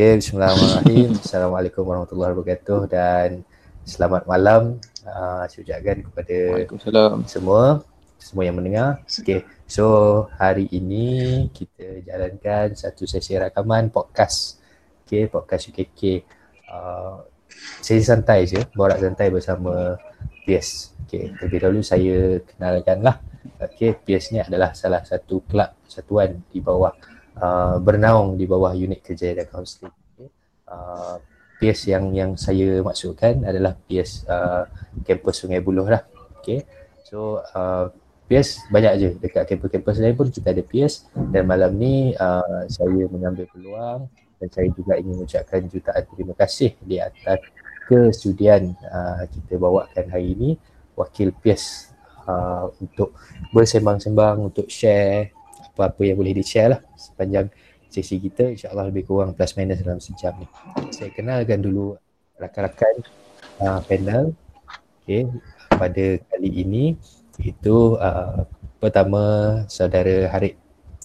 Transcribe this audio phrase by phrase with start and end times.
[0.00, 1.12] Okay, bismillahirrahmanirrahim.
[1.12, 3.44] Assalamualaikum warahmatullahi wabarakatuh dan
[3.84, 6.36] selamat malam uh, saya ucapkan kepada
[7.28, 7.84] semua
[8.16, 9.04] semua yang mendengar.
[9.04, 9.84] Okay, so
[10.40, 14.64] hari ini kita jalankan satu sesi rakaman podcast.
[15.04, 16.24] Okay, podcast UKK.
[16.64, 17.20] Uh,
[17.84, 20.00] sesi santai je, borak santai bersama
[20.48, 20.96] Pies.
[21.04, 23.20] Okay, terlebih dahulu saya kenalkan lah.
[23.60, 26.96] Okay, Pies ni adalah salah satu kelab satuan di bawah
[27.40, 29.92] uh, bernaung di bawah unit kerja dan kaunseling.
[30.70, 31.18] Uh,
[31.60, 34.64] PS yang yang saya maksudkan adalah PS uh,
[35.04, 36.04] kampus Sungai Buloh lah.
[36.40, 36.64] Okay.
[37.04, 37.92] So uh,
[38.30, 43.10] PS banyak je dekat kampus-kampus lain pun kita ada PS dan malam ni uh, saya
[43.10, 44.06] mengambil peluang
[44.38, 47.42] dan saya juga ingin mengucapkan jutaan terima kasih di atas
[47.90, 50.50] kesudian uh, kita bawakan hari ini
[50.94, 51.90] wakil PS
[52.30, 53.18] uh, untuk
[53.50, 55.34] bersembang-sembang untuk share
[55.72, 57.48] apa-apa yang boleh di-share lah sepanjang
[57.90, 60.46] sesi kita insyaAllah lebih kurang plus minus dalam sejam ni
[60.94, 61.98] saya kenalkan dulu
[62.38, 62.94] rakan-rakan
[63.58, 64.30] uh, panel
[65.02, 65.26] okay,
[65.74, 66.94] pada kali ini
[67.42, 68.46] itu uh,
[68.78, 69.22] pertama
[69.66, 70.54] saudara Harid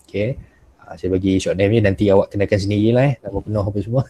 [0.06, 0.38] okay.
[0.86, 3.80] Uh, saya bagi short name ni nanti awak kenalkan sendiri lah eh nama penuh apa
[3.82, 4.04] semua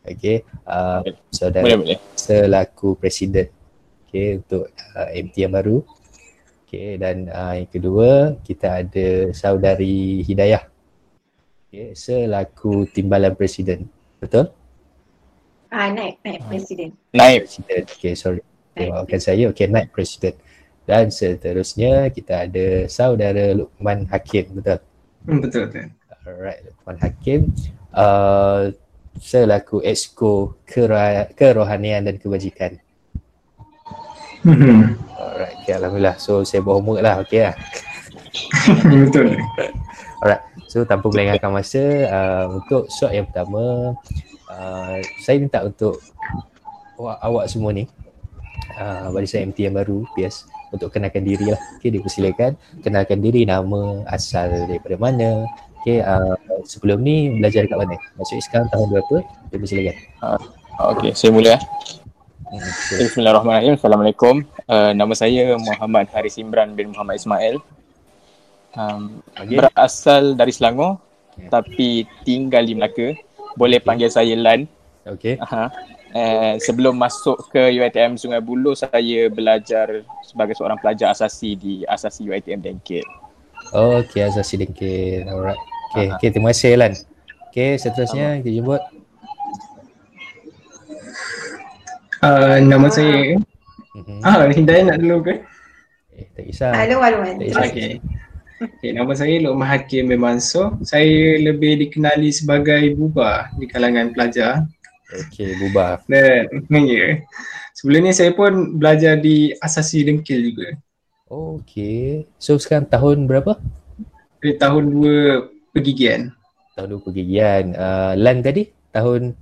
[0.00, 0.46] okay.
[0.64, 1.98] uh, saudara boleh, boleh.
[2.16, 3.52] selaku presiden
[4.08, 5.84] okay, untuk uh, MT yang baru
[6.66, 10.66] Okay, dan uh, yang kedua kita ada saudari Hidayah.
[11.70, 13.86] Okay, selaku timbalan presiden.
[14.18, 14.50] Betul?
[15.70, 16.90] Ah, uh, naik, naik presiden.
[17.14, 17.82] Naik presiden.
[17.86, 18.42] Okay, sorry.
[18.74, 19.46] Maafkan saya.
[19.54, 20.34] Okay, naik presiden.
[20.82, 24.58] Dan seterusnya kita ada saudara Lukman Hakim.
[24.58, 24.82] Betul?
[25.22, 25.94] Hmm, betul, betul.
[26.26, 27.40] Alright, Lukman Hakim.
[27.94, 28.74] Uh,
[29.22, 30.58] selaku exco
[31.38, 32.82] kerohanian dan kebajikan.
[34.42, 35.05] Hmm.
[35.66, 36.14] Okay, Alhamdulillah.
[36.22, 37.54] So, saya buat homework lah, okay lah.
[39.10, 39.34] Betul.
[40.22, 40.38] Alright,
[40.70, 43.98] so tanpa melengahkan masa, uh, untuk shot yang pertama,
[44.46, 45.98] uh, saya minta untuk
[47.02, 47.90] awak, awak semua ni,
[48.78, 51.58] uh, barisan MT yang baru, PS, untuk kenalkan diri lah.
[51.82, 52.54] Okay, dipersilakan.
[52.86, 55.50] Kenalkan diri, nama, asal daripada mana.
[55.82, 57.98] Okay, uh, sebelum ni belajar dekat mana?
[58.14, 59.16] Maksudnya sekarang tahun berapa?
[59.50, 59.96] Dipersilakan.
[60.22, 60.38] Uh,
[60.94, 61.58] okay, saya mula.
[62.46, 63.10] Okay.
[63.10, 63.74] Bismillahirrahmanirrahim.
[63.74, 64.46] Assalamualaikum.
[64.70, 67.58] Uh, nama saya Muhammad Haris Imran bin Muhammad Ismail.
[68.78, 69.58] Um, okay.
[69.58, 71.02] Berasal dari Selangor
[71.34, 71.50] okay.
[71.50, 71.88] tapi
[72.22, 73.18] tinggal di Melaka.
[73.58, 73.86] Boleh okay.
[73.90, 74.70] panggil saya Lan.
[75.10, 75.42] Okey.
[75.42, 75.68] Uh-huh.
[76.14, 82.30] Uh, sebelum masuk ke UiTM Sungai Buloh, saya belajar sebagai seorang pelajar asasi di Asasi
[82.30, 83.02] UiTM Dengkil.
[83.74, 85.26] Oh, okey, Asasi Dengkil.
[85.26, 85.58] Alright.
[85.90, 86.14] Okey, uh-huh.
[86.14, 86.94] okay, terima kasih Lan.
[87.50, 88.82] Okey, seterusnya kita jemput
[92.24, 93.36] Uh, nama saya
[93.92, 94.20] mm-hmm.
[94.24, 95.34] Ah, Hidayah nak dulu ke?
[96.16, 96.72] Eh, tak kisah.
[96.72, 97.28] Halo, halo.
[97.36, 98.00] Okay.
[98.56, 98.90] okay.
[98.96, 100.80] nama saya Luqman Hakim bin Mansur.
[100.80, 104.64] Saya lebih dikenali sebagai Buba di kalangan pelajar.
[105.12, 106.00] Okey, Buba.
[106.08, 106.80] Dan, ya.
[106.88, 107.12] Yeah.
[107.76, 110.72] Sebelum ni saya pun belajar di Asasi Dengkil juga.
[111.28, 112.24] Okey.
[112.40, 113.60] So sekarang tahun berapa?
[114.40, 116.32] Di tahun dua pergigian.
[116.72, 117.76] Tahun dua pergigian.
[117.76, 118.72] Uh, Lan tadi?
[118.96, 119.36] Tahun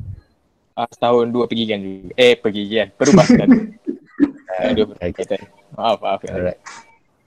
[0.78, 2.12] uh, setahun dua pergi kan juga.
[2.18, 2.88] Eh pergi kan.
[2.94, 3.48] Perubahkan.
[4.50, 5.38] uh, dua pergi
[5.74, 6.20] Maaf, maaf.
[6.30, 6.60] Alright.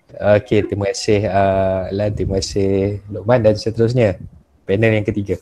[0.08, 4.16] Okay, terima kasih uh, Lan, terima kasih Luqman dan seterusnya
[4.63, 5.35] panel yang ketiga.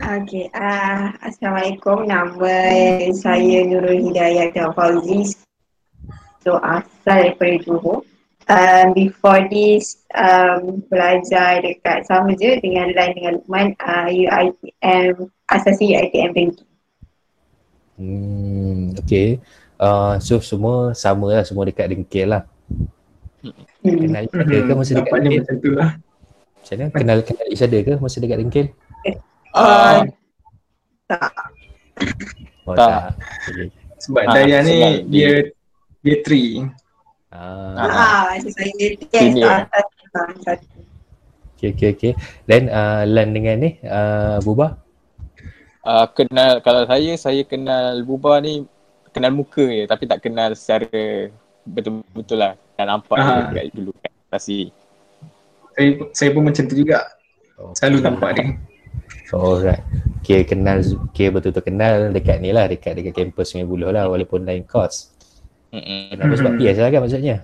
[0.00, 2.08] Okay, uh, Assalamualaikum.
[2.08, 2.56] Nama
[3.12, 5.36] saya Nurul Hidayah dan Fauzi.
[6.40, 8.08] So, asal daripada Johor.
[8.48, 15.92] Um, before this, um, belajar dekat sama je dengan Lan dengan Luqman, uh, UITM, asasi
[15.92, 16.68] UITM Banking.
[17.98, 19.42] Hmm, okay.
[19.78, 22.42] Uh, so semua sama lah, semua dekat dengkil lah.
[23.42, 23.54] Hmm.
[23.82, 25.42] Kenal each other ke masa dekat dengkil?
[25.42, 25.90] Macam tu lah.
[26.58, 26.90] Macam mana?
[26.94, 28.66] Kenal, kenal each other ke masa dekat dengkil?
[29.54, 30.06] Uh,
[31.10, 31.32] tak.
[32.68, 32.86] Oh, tak.
[32.86, 33.04] tak.
[33.50, 33.66] Okay.
[33.98, 34.78] Sebab ha, Daya ni
[35.10, 35.50] dia
[36.06, 36.62] dia three.
[37.34, 38.94] Ah, ah macam saya dia.
[41.58, 42.12] Okay, okay, okay.
[42.46, 44.78] Then uh, Lan dengan ni, uh, Buba?
[45.88, 48.68] Uh, kenal kalau saya saya kenal Buba ni
[49.08, 51.32] kenal muka je tapi tak kenal secara
[51.64, 52.54] betul-betul lah.
[52.76, 54.70] Dan nampak uh dia dulu kan pasti
[55.74, 57.08] saya saya pun macam tu juga.
[57.58, 57.74] Oh.
[57.74, 58.46] selalu nampak dia.
[59.34, 59.82] Oh, alright.
[60.22, 64.44] Okay kenal okay betul-betul kenal dekat ni lah dekat dekat kampus Sungai Buloh lah walaupun
[64.44, 65.10] lain kos
[65.68, 66.16] Mm-mm.
[66.16, 67.36] kenapa sebab PS lah kan maksudnya?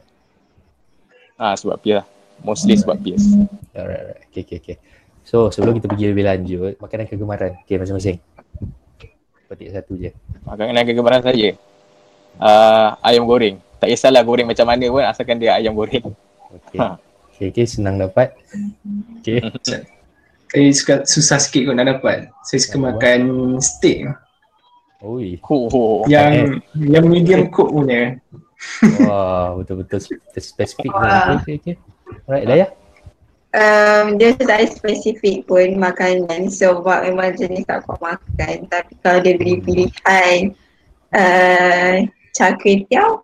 [1.40, 2.06] Ah sebab PS lah.
[2.44, 3.24] Mostly sebab PS
[3.74, 4.22] alright alright.
[4.30, 4.76] Okay okay okay.
[5.24, 7.56] So sebelum kita pergi lebih lanjut, makanan kegemaran.
[7.64, 8.20] Okay masing-masing.
[9.54, 10.10] Petik satu je.
[10.42, 11.54] Makanan kegemaran saya.
[12.42, 13.62] Uh, ayam goreng.
[13.78, 16.10] Tak kisahlah goreng macam mana pun asalkan dia ayam goreng.
[16.50, 16.78] Okay.
[16.82, 16.98] Ha.
[17.30, 18.34] Okay, okay, senang dapat.
[19.22, 19.38] Okay.
[20.50, 22.34] Saya suka susah sikit kot nak dapat.
[22.42, 23.20] Saya suka oh, makan
[23.62, 24.10] steak.
[25.06, 25.38] Oi.
[25.46, 26.02] Oh, oh.
[26.10, 26.90] Yang eh.
[26.90, 28.18] yang medium cook punya.
[29.06, 30.90] Wah, betul-betul spesifik.
[30.90, 31.74] Okay, okay.
[32.26, 32.68] Alright, dah ya?
[33.54, 36.50] Um, dia tak ada spesifik pun makanan.
[36.50, 38.66] Sebab memang jenis tak kuat makan.
[38.66, 40.58] Tapi kalau dia beri pilihan
[41.14, 41.94] uh,
[42.34, 43.22] cakwe tiao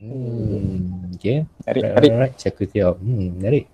[0.00, 3.64] hmm, okay menarik menarik right, cakwe tiao hmm, menarik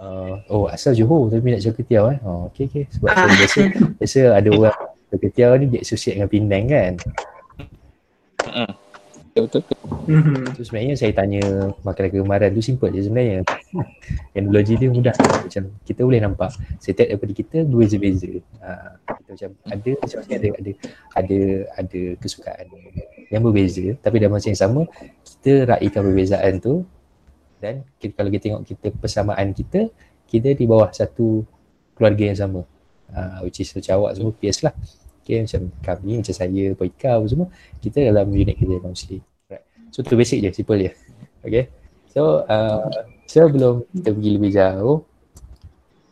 [0.00, 2.18] uh, oh asal Johor tapi nak cakwe tiao eh.
[2.24, 3.28] Oh, okay okay sebab ah.
[3.28, 3.60] biasa,
[4.00, 4.78] biasa ada orang
[5.12, 6.94] cakwe tiao ni dia associate dengan Penang kan?
[8.44, 8.83] Hmm
[9.42, 9.78] betul betul.
[10.04, 10.54] Mm-hmm.
[10.54, 11.42] So sebenarnya saya tanya
[11.82, 13.42] makanan kegemaran tu simple je sebenarnya.
[14.38, 15.16] Analogi dia mudah.
[15.18, 18.30] Macam kita boleh nampak setiap daripada kita dua je beza.
[18.62, 20.72] Ha, kita macam ada macam ada ada
[21.18, 21.38] ada
[21.74, 22.66] ada kesukaan
[23.32, 24.86] yang berbeza tapi dalam masa yang sama
[25.26, 26.86] kita raikan perbezaan tu
[27.58, 29.88] dan kita, kalau kita tengok kita persamaan kita
[30.28, 31.42] kita di bawah satu
[31.98, 32.60] keluarga yang sama.
[33.10, 34.74] Ha, which is macam awak semua peers lah.
[35.24, 37.48] Okay, macam kami, macam saya, Poika apa semua
[37.80, 39.64] Kita dalam unit kerja Muslim right.
[39.88, 40.92] So tu basic je, simple je.
[41.40, 41.72] Okay?
[42.12, 42.92] So, uh,
[43.24, 45.00] sebelum kita pergi lebih jauh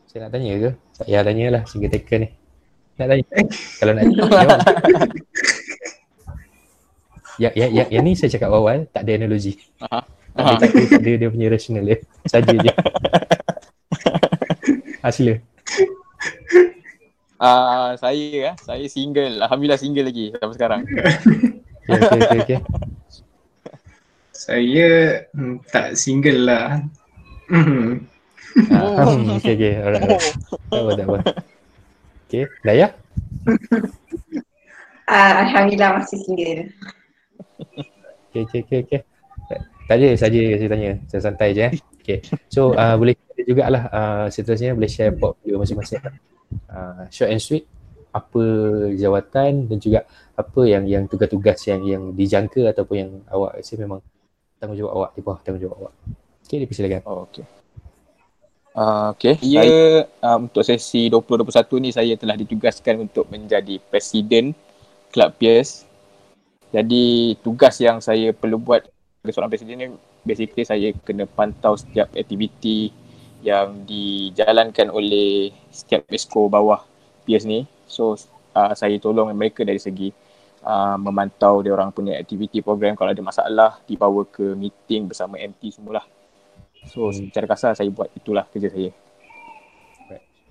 [0.09, 0.71] Saya nak tanya ke?
[0.97, 2.29] Tak payah tanya lah, single taker ni.
[2.97, 3.25] Nak tanya?
[3.85, 4.25] Kalau nak tanya
[7.37, 10.05] Ya, ya, ya, yang ni saya cakap awal, tak ada analogi uh-huh.
[10.33, 12.01] Tak ada, tak ada dia punya rational dia.
[12.25, 12.73] Saja je.
[15.03, 15.11] Ha,
[17.43, 19.43] sila Uh, saya eh, saya single.
[19.43, 20.81] Alhamdulillah single lagi sampai sekarang.
[20.87, 22.59] okay, okay, okay, okay.
[24.43, 24.89] Saya
[25.35, 26.67] hmm, tak single lah.
[27.53, 28.09] Hmm.
[28.73, 29.75] Uh, okay, okay.
[29.77, 30.35] Alright, alright.
[30.73, 31.19] Tak apa, tak apa.
[32.29, 32.89] Okay, Daya?
[35.05, 36.73] Uh, Alhamdulillah masih single.
[38.33, 38.81] Okay, okay, okay.
[38.89, 39.01] okay.
[39.85, 40.93] Saja saja saya tanya.
[41.13, 41.75] Saya santai je eh.
[42.01, 42.25] Okay.
[42.49, 46.01] So, uh, boleh jugalah uh, seterusnya boleh share portfolio masing-masing
[46.71, 47.65] uh, short and sweet
[48.13, 48.45] apa
[48.93, 50.05] jawatan dan juga
[50.37, 54.05] apa yang yang tugas-tugas yang yang dijangka ataupun yang awak rasa memang
[54.61, 55.95] tanggungjawab awak di bawah tanggungjawab awak.
[56.45, 57.01] Okey, dipersilakan.
[57.09, 57.45] Oh, okey.
[58.73, 59.81] Uh, okay, ya saya,
[60.25, 64.57] uh, untuk sesi 2021 ni saya telah ditugaskan untuk menjadi presiden
[65.13, 65.85] Club Peers.
[66.73, 68.89] Jadi tugas yang saya perlu buat
[69.21, 69.89] sebagai seorang presiden ni
[70.25, 72.91] basically saya kena pantau setiap aktiviti
[73.43, 76.87] yang dijalankan oleh setiap esko bawah
[77.27, 77.67] PS ni.
[77.91, 78.15] So
[78.55, 80.15] uh, saya tolong mereka dari segi
[80.63, 85.75] uh, memantau dia orang punya aktiviti program kalau ada masalah dibawa ke meeting bersama MT
[85.75, 86.07] semualah.
[86.87, 87.31] So hmm.
[87.31, 88.91] secara kasar saya buat itulah kerja saya.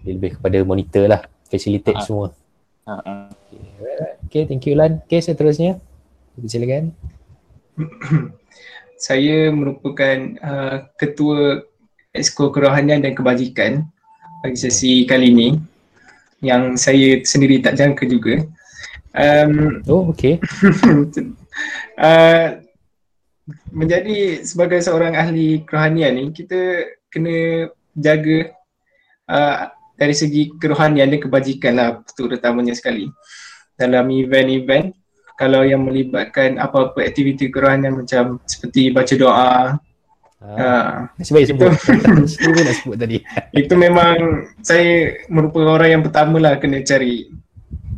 [0.01, 2.07] Dia lebih kepada monitor lah, facilitate uh-huh.
[2.07, 2.27] semua.
[2.89, 3.29] Uh-huh.
[3.47, 4.17] Okay.
[4.27, 4.99] okay, thank you Lan.
[5.05, 5.77] Okay, seterusnya.
[6.41, 6.91] Silakan.
[9.01, 11.65] saya merupakan uh, ketua
[12.11, 13.87] Exco Kerohanian dan Kebajikan
[14.43, 15.49] bagi sesi kali ini
[16.43, 18.43] yang saya sendiri tak jangka juga.
[19.15, 20.39] Um, oh, okay.
[22.01, 22.59] uh,
[23.71, 28.55] menjadi sebagai seorang ahli kerohanian ni, kita kena jaga
[29.27, 33.07] uh, dari segi kerohanian dan kebajikan lah terutamanya sekali.
[33.77, 34.95] Dalam event-event,
[35.39, 39.55] kalau yang melibatkan apa-apa aktiviti kerohanian macam seperti baca doa,
[40.41, 41.05] Ha.
[41.21, 41.69] Nasib baik sebut.
[42.25, 43.21] Sebut nak sebut tadi.
[43.61, 47.29] Itu memang saya merupakan orang yang pertama lah kena cari.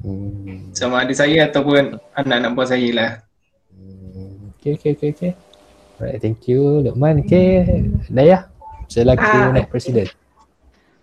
[0.04, 0.76] Hmm.
[0.76, 3.12] Sama ada saya ataupun anak-anak buah saya lah.
[3.72, 4.52] Hmm.
[4.60, 5.32] Okay, okay, okay, okay.
[6.04, 7.24] Alright, thank you Luqman.
[7.24, 7.64] Okay,
[8.12, 8.52] Daya,
[8.92, 10.12] selaku uh, naik presiden.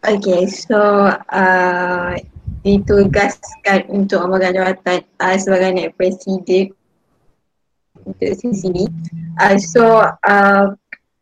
[0.04, 0.76] Okay, so
[1.08, 2.12] uh,
[2.60, 6.76] ditugaskan untuk amalkan jawatan uh, sebagai naik presiden
[8.04, 8.84] untuk sisi ni.
[9.40, 10.76] Uh, so, uh,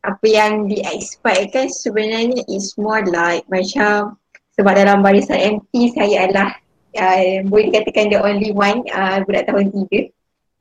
[0.07, 4.19] apa yang di expect kan sebenarnya is more like macam
[4.59, 6.51] sebab dalam barisan MT saya adalah
[6.99, 10.11] uh, boleh dikatakan the only one uh, budak tahun tiga.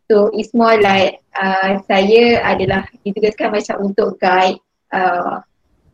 [0.07, 4.55] So it's more like uh, saya adalah ditugaskan macam untuk guide
[4.95, 5.43] uh,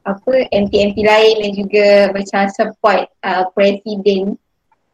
[0.03, 4.35] apa MT-MT lain dan juga macam support uh, presiden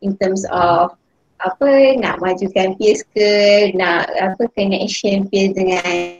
[0.05, 0.93] in terms of
[1.39, 3.29] apa nak majukan peers ke
[3.73, 6.19] nak apa connection peers dengan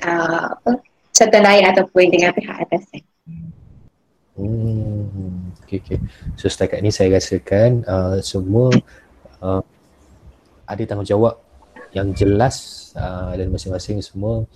[0.00, 0.70] uh, apa
[1.18, 2.86] serta lain ataupun dengan pihak atas.
[4.38, 5.98] Hmm, okay, okay.
[6.38, 8.70] So setakat ni saya rasakan uh, semua
[9.42, 9.62] uh,
[10.62, 11.42] ada tanggungjawab
[11.90, 14.46] yang jelas uh, dan masing-masing semua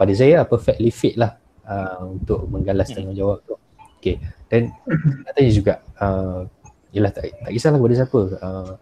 [0.00, 1.36] pada saya perfectly fit lah
[1.68, 2.96] uh, untuk menggalas hmm.
[2.96, 3.60] tanggungjawab tu.
[4.00, 4.16] Okay,
[4.48, 4.72] dan
[5.28, 6.48] nak tanya juga, uh,
[6.88, 8.20] yelah tak, tak kisahlah kepada siapa.
[8.40, 8.72] Uh,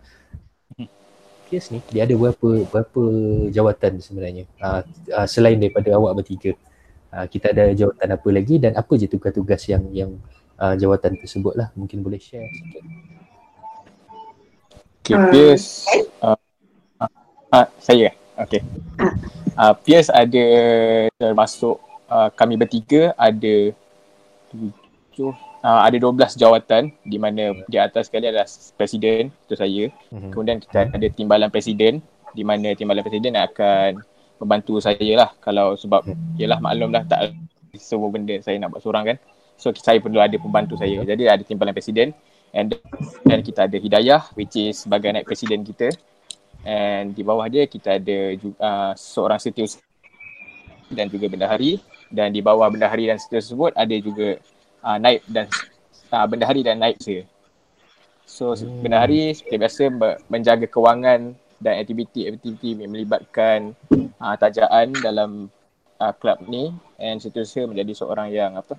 [1.48, 3.02] Kes ni dia ada berapa berapa
[3.48, 4.84] jawatan sebenarnya uh,
[5.16, 6.52] uh, selain daripada awak bertiga
[7.12, 10.10] uh, kita ada jawatan apa lagi dan apa je tugas-tugas yang yang
[10.60, 11.68] uh, jawatan tersebut lah.
[11.78, 12.84] Mungkin boleh share sikit.
[15.08, 15.88] Okay, Pierce
[16.20, 16.36] uh,
[17.00, 17.10] uh,
[17.54, 18.12] uh, saya.
[18.36, 18.60] Okay.
[19.56, 20.46] Uh, Pierce ada
[21.16, 21.80] termasuk
[22.12, 23.72] uh, kami bertiga ada
[24.52, 25.32] tujuh
[25.64, 29.84] uh, ada 12 jawatan di mana di atas sekali adalah presiden itu saya.
[30.12, 30.30] Mm-hmm.
[30.32, 32.04] kemudian kita ada timbalan presiden
[32.36, 34.04] di mana timbalan presiden akan
[34.38, 35.30] membantu saya lah.
[35.42, 36.06] Kalau sebab
[36.38, 37.34] ialah maklum lah tak
[37.76, 39.16] semua benda saya nak buat seorang kan.
[39.58, 41.02] So saya perlu ada pembantu saya.
[41.02, 42.14] Jadi ada timbalan presiden.
[42.56, 42.72] And
[43.28, 45.92] then kita ada Hidayah which is sebagai naik presiden kita.
[46.64, 49.84] And di bawah dia kita ada juga, uh, seorang setiausaha
[50.94, 51.82] dan juga bendahari.
[52.08, 54.40] Dan di bawah bendahari dan setiausaha tersebut ada juga
[54.86, 55.44] uh, naib dan
[56.14, 57.26] uh, bendahari dan naib saya.
[58.28, 58.84] So hmm.
[58.84, 59.82] bendahari seperti biasa
[60.28, 63.74] menjaga kewangan dan aktiviti-aktiviti yang melibatkan
[64.22, 65.50] uh, tajaan dalam
[65.98, 66.70] uh, kelab ni
[67.02, 68.78] and setiausaha menjadi seorang yang apa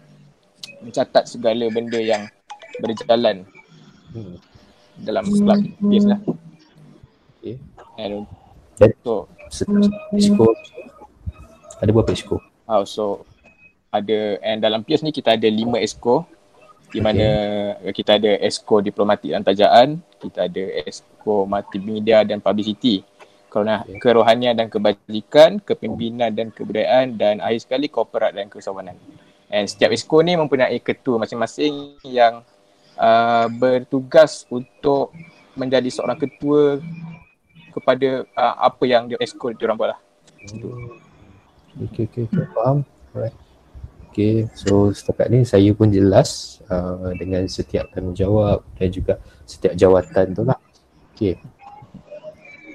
[0.79, 2.27] mencatat segala benda yang
[2.79, 3.43] berjalan
[4.15, 4.35] hmm.
[5.03, 5.89] dalam kelab hmm.
[5.91, 6.19] biasalah.
[7.39, 7.55] Okay.
[7.99, 8.27] And
[9.03, 9.27] so,
[10.15, 10.55] Exco
[11.79, 12.43] ada berapa exco?
[12.67, 13.23] Oh, so
[13.89, 16.27] ada and dalam PS ni kita ada lima exco
[16.89, 17.27] di mana
[17.77, 17.93] okay.
[17.93, 23.05] kita ada exco diplomatik dan tajaan, kita ada exco multimedia dan publicity.
[23.49, 23.97] Kerana okay.
[23.97, 28.97] kerohanian dan kebajikan, kepimpinan dan kebudayaan dan akhir sekali korporat dan kesawanan.
[29.49, 32.45] And setiap exco ni mempunyai ketua masing-masing yang
[32.97, 35.09] uh, bertugas untuk
[35.57, 36.77] menjadi seorang ketua
[37.73, 39.99] kepada uh, apa yang dia eskol dia orang buat lah.
[41.89, 42.85] Okay, okay, okay, faham.
[43.13, 43.48] Alright.
[44.09, 50.33] Okay, so setakat ni saya pun jelas uh, dengan setiap tanggungjawab dan juga setiap jawatan
[50.33, 50.57] tu lah.
[51.13, 51.37] Okay.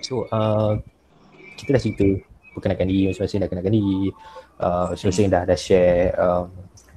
[0.05, 0.79] So, uh,
[1.59, 2.07] kita dah cerita
[2.55, 4.15] perkenalkan diri masing-masing dah kenalkan diri.
[4.63, 6.47] Uh, masing-masing dah, dah share um,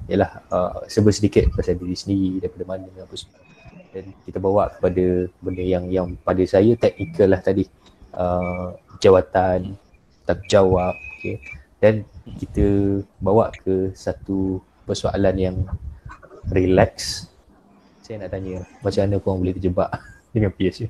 [0.08, 3.48] ialah uh, serba sedikit pasal diri sendiri daripada mana apa semua
[3.92, 7.64] dan kita bawa kepada benda yang yang pada saya teknikal lah tadi
[8.16, 9.76] uh, jawatan
[10.48, 11.40] jawab okay.
[11.80, 12.04] dan
[12.36, 12.66] kita
[13.22, 15.56] bawa ke satu persoalan yang
[16.52, 17.24] relax.
[18.04, 19.90] Saya nak tanya macam mana korang boleh terjebak
[20.34, 20.88] dengan PS ni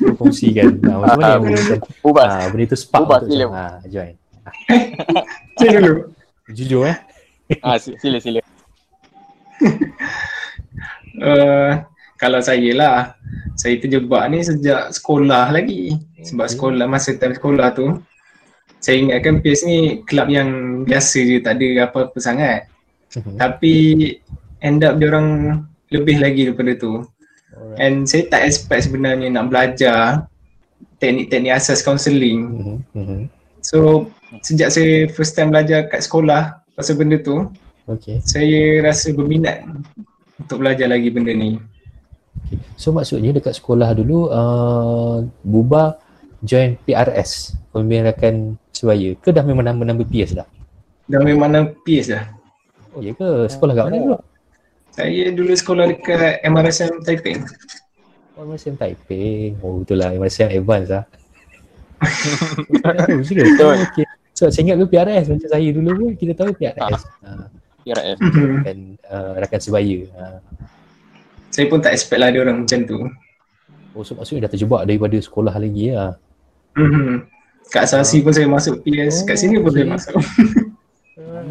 [0.00, 0.80] cuba kongsikan.
[0.82, 1.42] Uh, macam mana yang
[2.02, 4.14] boleh uh, benda tu spark Ubah, untuk uh, join.
[6.56, 6.98] Jujur eh?
[7.66, 8.38] Ah, sila sila.
[11.18, 11.82] uh,
[12.14, 13.18] kalau saya lah,
[13.58, 15.98] saya terjebak ni sejak sekolah lagi.
[16.22, 17.98] Sebab sekolah, masa time sekolah tu,
[18.80, 22.66] saya ingatkan PS ni kelab yang biasa je, tak ada apa-apa sangat.
[23.14, 23.36] Mhm.
[23.36, 23.74] Tapi
[24.64, 25.28] end up dia orang
[25.92, 27.04] lebih lagi daripada tu.
[27.76, 30.24] And saya tak expect sebenarnya nak belajar
[30.96, 32.40] teknik-teknik asas counselling.
[32.56, 33.20] Mhm, mhm.
[33.60, 34.08] So
[34.40, 37.44] sejak saya first time belajar kat sekolah, pasal benda tu
[37.84, 38.24] okay.
[38.24, 39.68] saya rasa berminat
[40.40, 41.60] untuk belajar lagi benda ni
[42.48, 42.56] okay.
[42.80, 46.00] so maksudnya dekat sekolah dulu uh, Buba
[46.44, 48.34] join PRS pembimbing rakan
[48.72, 50.48] sebaya ke dah memang nama-nama PS dah?
[51.10, 52.24] dah memang nama PS dah
[52.96, 53.48] oh iya ke?
[53.48, 54.16] sekolah kat mana dulu?
[54.90, 57.44] saya dulu sekolah dekat MRSM Taiping
[58.40, 59.60] Oh, MRSM Taiping.
[59.60, 60.16] Oh, betul lah.
[60.16, 61.04] MRSM advance lah.
[62.88, 63.52] oh, serius?
[63.60, 64.08] Okay.
[64.32, 67.04] So saya ingat tu PRS macam saya dulu pun kita tahu PRS.
[67.20, 67.44] Ah.
[67.44, 67.46] Uh,
[67.84, 68.16] PRS
[68.64, 69.98] dan uh, rakan sebaya.
[70.16, 70.40] Uh.
[71.52, 73.04] Saya pun tak expect lah dia orang macam tu.
[73.92, 76.16] Oh so maksudnya dah terjebak daripada sekolah lagi ya.
[76.76, 77.12] Mm-hmm.
[77.70, 79.78] Kat Sasi pun saya masuk PS, oh, kat sini pun okay.
[79.78, 80.14] saya masuk.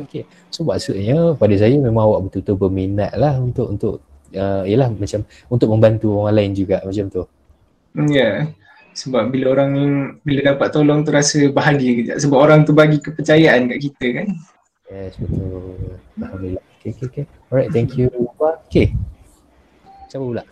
[0.06, 0.24] okay.
[0.54, 3.94] So maksudnya pada saya memang awak betul-betul berminat lah untuk untuk
[4.36, 7.24] uh, yalah macam untuk membantu orang lain juga macam tu.
[7.96, 8.04] Ya.
[8.10, 8.36] Yeah
[9.00, 9.72] sebab bila orang
[10.28, 14.28] bila dapat tolong tu rasa bahagia kejap sebab orang tu bagi kepercayaan kat kita kan
[14.92, 18.12] yes betul alhamdulillah okay okay okay alright thank you
[18.68, 18.92] okay
[20.12, 20.44] siapa pula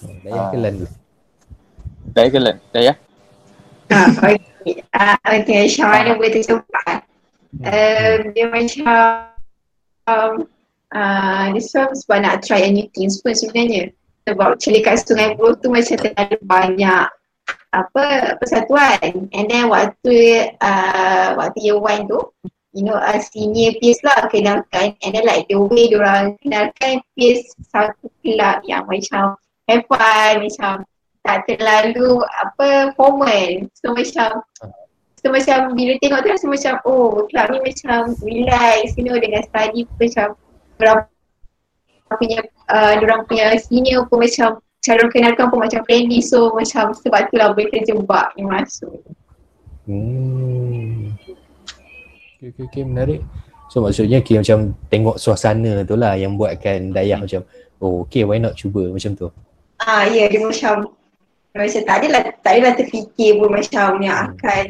[0.00, 0.90] Daya uh, Kelan dulu
[2.14, 2.92] Daya Kelan Daya
[3.90, 7.10] ah okay uh, okay Syahana boleh terjumpa
[7.58, 8.86] um, dia macam
[10.06, 10.34] um,
[10.94, 13.90] uh, sebab nak try a new things pun sebenarnya.
[14.28, 17.06] Sebab celikat sungai buruh tu macam terlalu banyak
[17.70, 18.04] apa
[18.38, 19.30] persatuan.
[19.34, 22.20] And then waktu uh, waktu year one tu
[22.70, 24.94] you know a senior peers lah kenalkan.
[25.02, 29.34] And then like the way diorang kenalkan peers satu kelab yang macam
[29.66, 30.86] have fun macam
[31.24, 34.40] tak terlalu apa formal so macam
[35.20, 39.44] so macam bila tengok tu rasa macam oh kelab ni macam relax you know dengan
[39.44, 40.32] study macam
[40.80, 41.04] diorang
[42.16, 42.40] punya
[42.72, 47.36] uh, diorang punya senior pun macam cara kenalkan pun macam friendly so macam sebab tu
[47.36, 48.96] lah boleh terjebak yang masuk.
[49.84, 51.12] Hmm.
[52.40, 53.20] Okay, okay, okay, menarik.
[53.68, 57.24] So maksudnya kira macam tengok suasana tu lah yang buatkan Dayah hmm.
[57.28, 57.40] macam
[57.84, 59.28] oh okay why not cuba macam tu.
[59.84, 60.90] Ah ya yeah, dia macam
[61.50, 64.30] macam tak adalah tak adalah terfikir pun macam yang hmm.
[64.36, 64.64] akan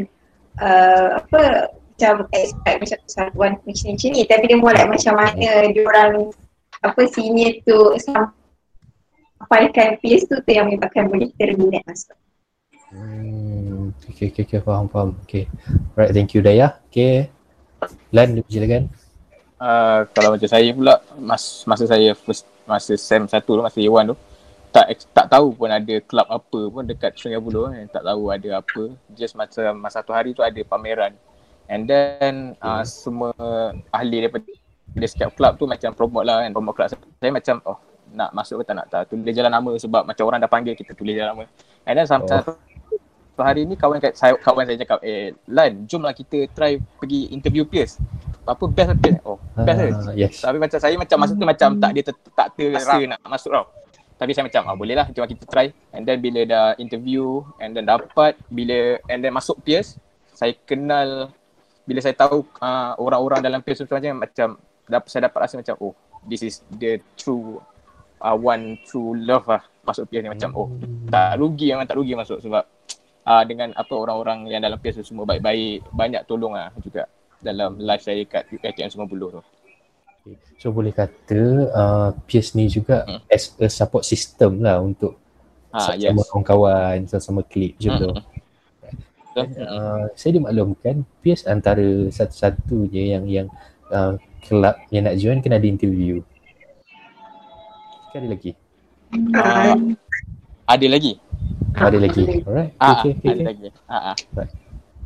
[0.60, 1.40] uh, apa
[1.74, 6.32] macam expect macam satuan macam macam ni tapi dia more like macam mana dia orang
[6.80, 12.16] apa senior tu sampaikan piece tu tu yang menyebabkan boleh terminate masuk.
[12.90, 15.14] Hmm, okay, okay, okay, faham, faham.
[15.22, 15.46] Okay.
[15.94, 16.82] Right, thank you Daya.
[16.90, 17.30] Okay.
[18.10, 18.90] Lan, silakan.
[19.60, 23.94] Uh, kalau macam saya pula, mas, masa saya first, masa SEM satu tu, masa year
[23.94, 24.16] one tu,
[24.70, 27.86] tak tak tahu pun ada club apa pun dekat Sungai Buloh kan.
[27.90, 28.82] Tak tahu ada apa.
[29.14, 31.14] Just masa, masa satu hari tu ada pameran.
[31.70, 33.30] And then uh, semua
[33.94, 34.46] ahli daripada
[34.90, 36.50] dia setiap club tu macam promote lah kan.
[36.54, 36.88] Promote club.
[37.18, 37.78] Saya macam, oh
[38.10, 39.02] nak masuk ke tak nak tak.
[39.10, 41.44] Tulis jalan nama sebab macam orang dah panggil kita tulis jalan nama.
[41.86, 42.58] And then sampai oh
[43.40, 47.64] satu hari ni kawan saya kawan saya cakap eh Lan jomlah kita try pergi interview
[47.64, 47.96] Pierce
[48.44, 50.44] apa best Pierce oh best uh, yes.
[50.44, 53.64] tapi macam saya macam masa tu macam tak dia tak terasa nak masuk tau
[54.20, 57.72] tapi saya macam ah boleh lah jom kita try and then bila dah interview and
[57.72, 59.96] then dapat bila and then masuk Pierce
[60.36, 61.32] saya kenal
[61.88, 64.48] bila saya tahu uh, orang-orang dalam Pierce macam macam
[64.84, 65.96] dapat saya dapat rasa macam oh
[66.28, 67.56] this is the true
[68.20, 70.68] uh, one true love lah masuk Pierce ni macam oh
[71.08, 72.68] tak rugi memang tak rugi masuk sebab
[73.24, 77.08] uh, dengan apa orang-orang yang dalam PS semua baik-baik banyak tolong lah juga
[77.40, 79.40] dalam live saya kat UiTM 90 tu.
[80.60, 81.40] So boleh kata
[81.72, 83.32] uh, PS ni juga hmm.
[83.32, 85.16] as a support system lah untuk
[85.72, 86.28] ha, sama yes.
[86.28, 88.02] kawan-kawan, sama klik macam hmm.
[88.02, 88.10] tu.
[89.40, 93.46] Uh, saya dimaklumkan PS antara satu-satunya yang yang
[93.88, 96.20] uh, kelab yang nak join kena ada interview.
[98.12, 98.52] Ada lagi?
[99.14, 99.96] Uh,
[100.66, 101.12] ada lagi?
[101.72, 102.24] Ada lagi.
[102.44, 102.72] Alright.
[102.76, 103.68] Ah, okay, okay, ada lagi.
[103.86, 104.16] Ah, ah.
[104.34, 104.52] Right.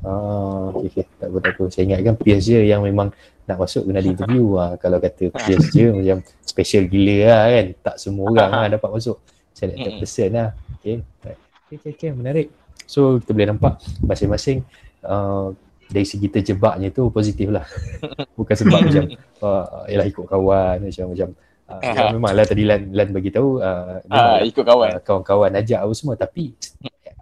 [0.05, 1.05] Oh, okay, okay.
[1.17, 1.65] Tak apa, tak apa.
[1.73, 3.09] Saya ingatkan peers je yang memang
[3.45, 4.57] nak masuk kena di interview.
[4.61, 4.75] Ha.
[4.83, 7.67] Kalau kata peers je macam special gila lah kan.
[7.81, 9.17] Tak semua orang lah dapat masuk.
[9.55, 10.49] Saya nak mm person lah.
[10.81, 10.97] Okay.
[11.23, 11.39] Right.
[11.39, 12.11] okay, okay, okay.
[12.13, 12.49] Menarik.
[12.85, 14.61] So, kita boleh nampak masing-masing
[15.07, 15.57] uh,
[15.89, 17.65] dari segi terjebaknya tu positif lah.
[18.39, 19.05] Bukan sebab macam,
[19.41, 21.31] uh, yalah ikut kawan macam macam
[21.65, 25.01] Uh, ya, memanglah tadi Lan, Lan bagi tahu uh, uh, ikut kawan.
[25.01, 26.53] Uh, kawan-kawan ajak apa semua tapi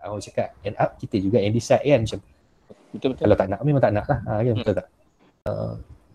[0.02, 2.18] aku cakap end up kita juga yang decide kan macam
[2.90, 3.22] betul, betul.
[3.22, 4.86] kalau tak nak memang tak nak lah uh, kan betul tak
[5.46, 5.72] uh,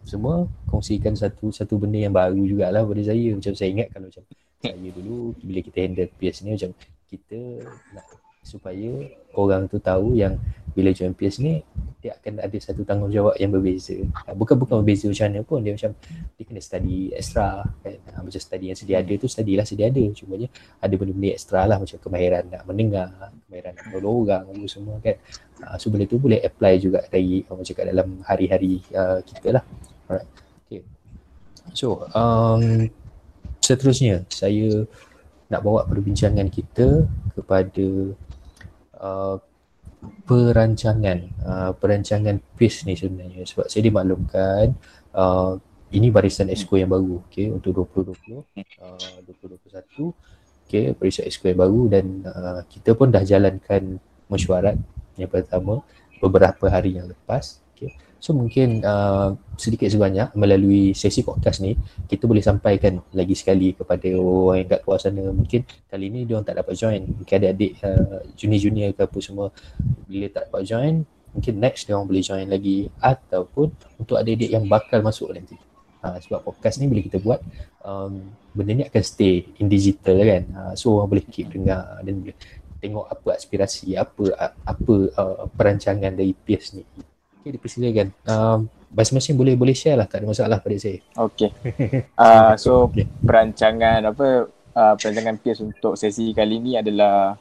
[0.08, 4.24] semua kongsikan satu satu benda yang baru jugalah pada saya macam saya ingat kalau macam
[4.64, 6.72] saya dulu bila kita handle PS ni macam
[7.08, 7.40] kita
[7.92, 8.06] nak
[8.48, 8.92] supaya
[9.36, 10.40] orang tu tahu yang
[10.72, 11.60] bila join PS ni
[11.98, 13.98] dia akan ada satu tanggungjawab yang berbeza.
[14.24, 15.92] Ha, bukan bukan berbeza macam mana pun dia macam
[16.38, 17.98] dia kena study extra kan.
[18.14, 20.04] Ha, macam study yang sedia ada tu study lah sedia ada.
[20.14, 23.10] Cuma je ada benda-benda extra lah macam kemahiran nak mendengar,
[23.50, 25.18] kemahiran nak tolong orang semua kan.
[25.66, 29.64] Ha, so benda tu boleh apply juga dari macam cakap dalam hari-hari uh, kita lah.
[30.08, 30.30] Alright.
[30.68, 30.82] Okay.
[31.76, 32.88] So um,
[33.60, 34.88] seterusnya saya
[35.48, 38.16] nak bawa perbincangan kita kepada
[38.98, 39.38] Uh,
[40.26, 44.74] perancangan uh, perancangan PIS ni sebenarnya sebab saya dimaklumkan
[45.16, 45.58] uh,
[45.94, 48.42] ini barisan exco yang baru okey untuk 2020
[48.82, 53.98] uh, 2021 okey barisan exco yang baru dan uh, kita pun dah jalankan
[54.30, 54.78] mesyuarat
[55.18, 55.82] yang pertama
[56.22, 57.58] beberapa hari yang lepas
[58.18, 61.78] So mungkin uh, sedikit sebanyak melalui sesi podcast ni
[62.10, 65.24] kita boleh sampaikan lagi sekali kepada orang yang kat luar sana.
[65.30, 67.02] Mungkin kali ni dia tak dapat join.
[67.06, 69.48] Mungkin adik-adik uh, junior-junior ke apa semua
[70.10, 70.96] bila tak dapat join
[71.38, 72.90] mungkin next dia orang boleh join lagi.
[72.98, 73.68] Ataupun
[74.02, 75.54] untuk adik-adik yang bakal masuk nanti.
[76.02, 77.42] Uh, sebab podcast ni bila kita buat
[77.86, 80.44] um, benda ni akan stay in digital kan.
[80.58, 82.38] Uh, so orang boleh keep dengar dan boleh
[82.78, 86.86] tengok apa aspirasi apa apa uh, perancangan dari PS ni
[87.48, 88.08] Okay, dipersilakan.
[88.28, 91.00] Um, masing-masing boleh boleh share lah, tak ada masalah pada saya.
[91.16, 91.56] Okay.
[92.20, 93.08] Uh, so, okay.
[93.24, 97.40] perancangan apa, uh, perancangan PS untuk sesi kali ni adalah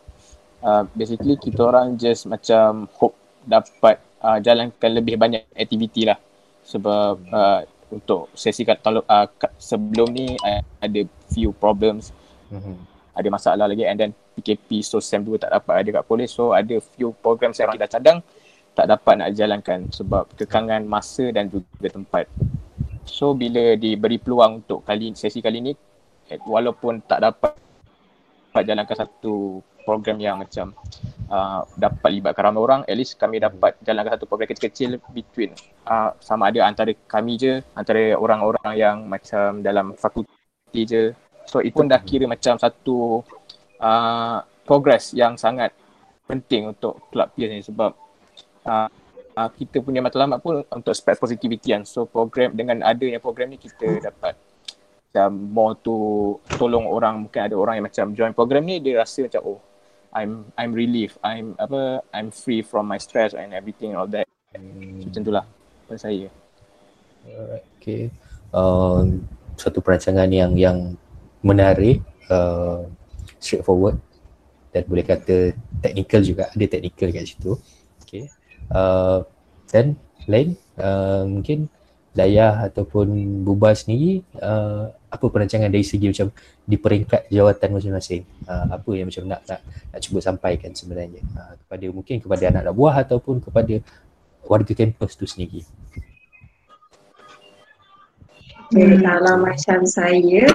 [0.63, 6.23] uh, basically kita orang just macam hope dapat uh, jalankan lebih banyak aktiviti lah.
[6.63, 9.27] Sebab uh, untuk sesi kat, uh,
[9.59, 11.03] sebelum ni uh, ada
[11.35, 12.15] few problems.
[12.55, 12.79] Mm-hmm.
[13.11, 16.53] Ada masalah lagi and then PKP so SEM 2 tak dapat ada kat polis so
[16.53, 18.21] ada few programs yang kita cadang
[18.77, 22.29] tak dapat nak jalankan sebab kekangan masa dan juga tempat.
[23.09, 25.73] So bila diberi peluang untuk kali sesi kali ni
[26.29, 27.57] eh, walaupun tak dapat
[28.57, 30.73] dapat jalankan satu program yang macam
[31.29, 35.53] uh, dapat libatkan ramai orang, at least kami dapat jalankan satu program kecil-kecil between
[35.85, 41.13] uh, sama ada antara kami je, antara orang-orang yang macam dalam fakulti je.
[41.45, 43.21] So itu dah kira macam satu
[43.77, 45.77] uh, progress yang sangat
[46.25, 47.93] penting untuk club peers ni sebab
[48.67, 48.89] uh,
[49.37, 51.85] uh, kita punya matlamat pun untuk spread positivity kan.
[51.85, 54.35] So program dengan adanya program ni kita dapat
[55.13, 55.97] macam more to
[56.57, 57.29] tolong orang.
[57.29, 59.61] Mungkin ada orang yang macam join program ni dia rasa macam oh
[60.17, 64.25] I'm I'm relief I'm apa I'm free from my stress and everything all that.
[64.57, 65.05] Hmm.
[65.05, 65.45] macam itulah
[65.87, 66.33] pada saya.
[67.29, 68.09] Alright okay.
[68.57, 69.29] Um,
[69.61, 70.97] satu perancangan yang yang
[71.45, 72.01] menarik
[72.33, 72.89] uh,
[73.37, 74.01] straightforward.
[74.73, 76.53] Dan boleh kata technical juga.
[76.53, 77.57] Ada technical kat situ.
[78.05, 78.29] Okay
[78.73, 79.23] uh,
[79.71, 81.71] dan lain uh, mungkin
[82.17, 83.13] Dayah ataupun
[83.45, 86.33] Buba sendiri uh, apa perancangan dari segi macam
[86.65, 88.25] di peringkat jawatan masing-masing?
[88.49, 89.61] Uh, apa yang macam nak nak,
[89.93, 91.21] nak cuba sampaikan sebenarnya?
[91.37, 93.85] Uh, kepada mungkin kepada anak-anak buah ataupun kepada
[94.49, 95.61] warga kampus tu sendiri.
[98.73, 100.49] Kalau macam saya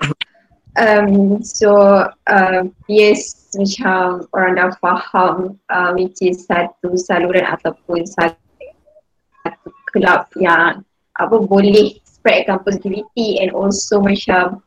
[0.79, 8.39] um, so uh, yes macam orang dah faham uh, which is satu saluran ataupun satu
[9.91, 10.87] kelab yang
[11.19, 14.63] apa boleh spreadkan positivity and also macam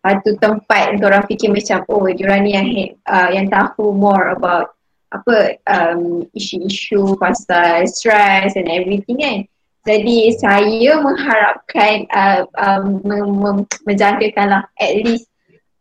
[0.00, 2.68] satu tempat untuk orang fikir macam oh diorang ni yang,
[3.08, 4.76] uh, yang tahu more about
[5.10, 9.38] apa um, isu-isu pasal stress and everything kan.
[9.88, 13.00] Jadi saya mengharapkan uh, um,
[13.88, 15.29] menjangkakan lah at least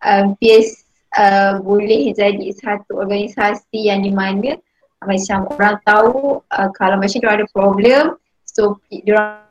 [0.06, 0.86] um, PS
[1.18, 4.58] uh, boleh jadi satu organisasi yang di mana
[5.08, 9.48] macam orang tahu uh, kalau macam dia ada problem so diorang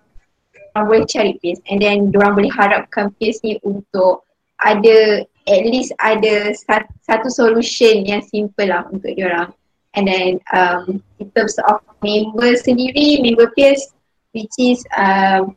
[0.76, 4.22] boleh cari peers and then diorang boleh harapkan peers ni untuk
[4.60, 9.50] ada at least ada satu, satu solution yang simple lah untuk diorang.
[9.96, 13.88] And then um, in terms of member sendiri, member peers
[14.36, 15.56] which is um,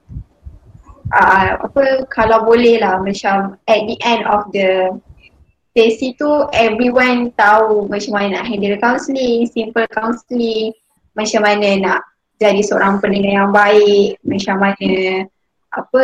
[1.12, 4.92] uh, apa kalau boleh lah macam at the end of the
[5.72, 10.76] sesi tu everyone tahu macam mana nak handle counselling, simple counselling,
[11.16, 12.00] macam mana nak
[12.42, 14.92] jadi seorang pendengar yang baik, macam mana
[15.72, 16.02] apa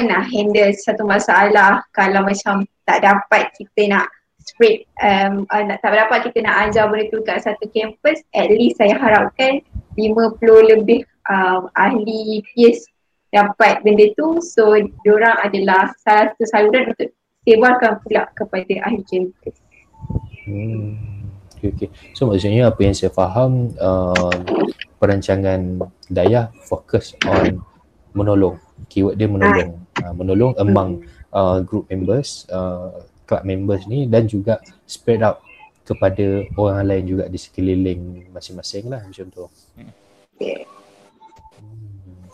[0.00, 1.84] nak handle satu masalah.
[1.94, 4.06] Kalau macam tak dapat kita nak
[4.42, 8.80] spread um, uh, tak dapat kita nak ajar benda tu kat satu campus at least
[8.80, 9.60] saya harapkan
[9.94, 10.40] 50
[10.74, 12.88] lebih um, ahli peers
[13.30, 14.74] dapat benda tu so
[15.06, 17.10] diorang adalah salah satu saluran untuk
[17.46, 19.56] sebarkan pula kepada ahli campus
[20.50, 20.98] hmm.
[21.56, 21.88] okay, okay.
[22.12, 24.34] so maksudnya apa yang saya faham uh,
[24.98, 25.78] perancangan
[26.10, 27.62] daya fokus on
[28.12, 28.58] menolong
[28.90, 30.90] keyword dia menolong uh, menolong among
[31.30, 32.98] uh, group members uh,
[33.30, 34.58] club members ni dan juga
[34.90, 35.38] spread out
[35.86, 39.46] kepada orang lain juga di sekeliling masing-masing lah macam tu
[40.34, 40.66] okay.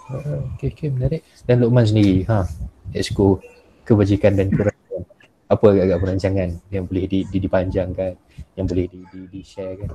[0.06, 1.22] Okay, okay, menarik.
[1.42, 2.46] Dan Luqman sendiri, ha,
[2.94, 3.42] Exco
[3.82, 5.02] kebajikan dan kerasan.
[5.46, 8.12] Apa agak-agak perancangan yang boleh di, di, dipanjangkan,
[8.58, 9.90] yang boleh di, di, di share kan?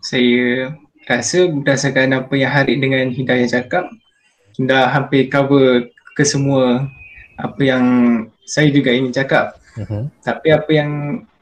[0.00, 0.72] Saya
[1.04, 3.84] rasa berdasarkan apa yang Harik dengan Hidayah cakap,
[4.60, 6.88] dah hampir cover ke semua
[7.40, 7.84] apa yang
[8.44, 9.56] saya juga ingin cakap.
[9.76, 10.08] Uh-huh.
[10.20, 10.90] Tapi apa yang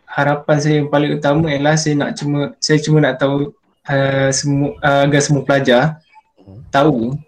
[0.07, 3.53] harapan saya yang paling utama ialah saya nak cuma saya cuma nak tahu
[3.91, 5.83] uh, semua uh, agar semua pelajar
[6.39, 6.59] uh-huh.
[6.73, 7.19] tahu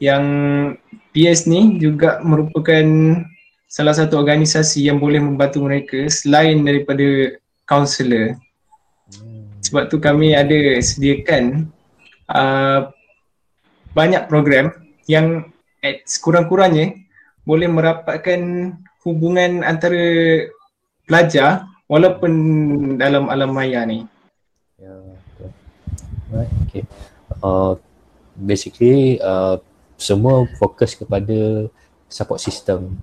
[0.00, 0.24] yang
[1.12, 2.84] PS ni juga merupakan
[3.70, 8.34] salah satu organisasi yang boleh membantu mereka selain daripada kaunselor.
[9.14, 9.46] Hmm.
[9.62, 11.70] Sebab tu kami ada sediakan
[12.32, 12.90] uh,
[13.94, 14.74] banyak program
[15.06, 15.46] yang
[15.84, 16.96] at sekurang-kurangnya
[17.44, 18.74] boleh merapatkan
[19.06, 20.44] hubungan antara
[21.08, 22.32] pelajar walaupun
[23.00, 24.06] dalam alam maya ni.
[24.78, 25.52] Ya, yeah,
[26.30, 26.84] right, okay.
[27.42, 27.74] Uh,
[28.36, 29.58] basically, uh,
[30.00, 31.68] semua fokus kepada
[32.08, 32.96] support system.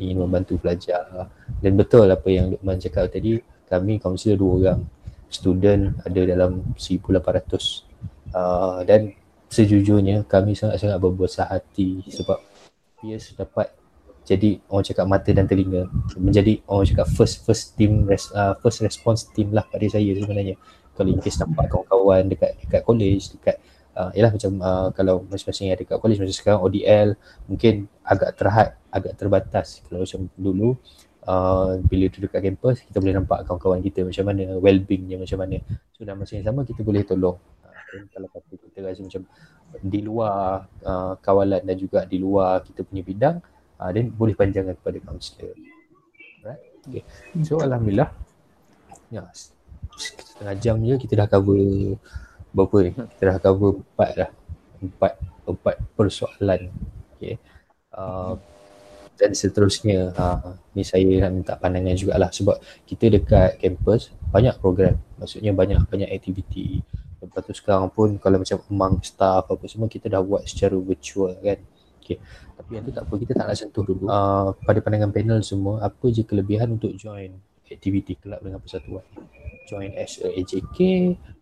[0.00, 1.28] Ingin membantu pelajar.
[1.60, 4.80] Dan betul apa yang Luqman cakap tadi kami kaunselor dua orang
[5.28, 7.84] student ada dalam 1800
[8.32, 9.12] uh, dan
[9.52, 12.40] sejujurnya kami sangat-sangat berbesar hati sebab
[12.96, 13.68] Pierce dapat
[14.28, 15.88] jadi orang cakap mata dan telinga.
[16.20, 20.56] Menjadi orang cakap first first team res, uh, first response team lah pada saya sebenarnya.
[20.92, 23.56] Kalau in case nampak kawan-kawan dekat dekat college dekat
[23.98, 27.08] uh, yalah macam uh, kalau masing-masing ada dekat college macam sekarang ODL
[27.50, 27.74] mungkin
[28.06, 29.82] agak terhad agak terbatas.
[29.84, 30.68] Kalau macam dulu
[31.26, 35.58] uh, bila duduk kat kampus kita boleh nampak kawan-kawan kita macam mana well-beingnya macam mana.
[35.98, 37.36] So dalam masa yang sama kita boleh tolong.
[37.88, 39.22] Dan kalau kata kita rasa macam
[39.80, 43.36] di luar uh, kawalan dan juga di luar kita punya bidang
[43.80, 45.56] uh, then boleh panjangkan kepada kaunselor
[46.44, 47.02] right okay.
[47.42, 48.08] so alhamdulillah.
[49.08, 49.24] Ya
[49.98, 51.98] setengah jam je kita dah cover
[52.52, 52.90] berapa ni?
[52.94, 54.30] Kita dah cover empat dah.
[54.78, 55.12] Empat
[55.48, 56.70] empat persoalan.
[57.16, 57.36] Okay.
[57.96, 58.38] uh,
[59.18, 60.14] dan seterusnya.
[60.14, 62.30] Uh, ni saya nak minta pandangan jugalah.
[62.30, 62.56] Sebab
[62.86, 64.96] kita dekat kampus banyak program.
[65.18, 66.80] Maksudnya banyak banyak aktiviti.
[67.18, 71.34] Lepas tu sekarang pun kalau macam among staff apa semua kita dah buat secara virtual
[71.42, 71.58] kan.
[71.98, 72.22] Okay.
[72.56, 74.08] Tapi yang tu tak apa, kita tak nak sentuh dulu.
[74.08, 77.36] Uh, pada pandangan panel semua, apa je kelebihan untuk join
[77.74, 79.04] aktiviti kelab dengan persatuan?
[79.68, 80.78] Join as a AJK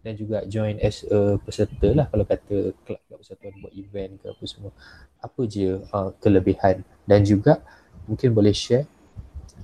[0.02, 4.26] dan juga join as a peserta lah kalau kata kelab kelab persatuan buat event ke
[4.30, 4.72] apa semua.
[5.22, 7.62] Apa je uh, kelebihan dan juga
[8.06, 8.86] mungkin boleh share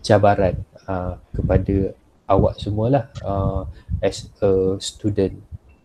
[0.02, 1.94] cabaran uh, kepada
[2.26, 3.66] awak semualah uh,
[4.02, 5.38] as a student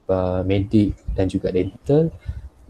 [0.09, 2.09] uh, medik dan juga dental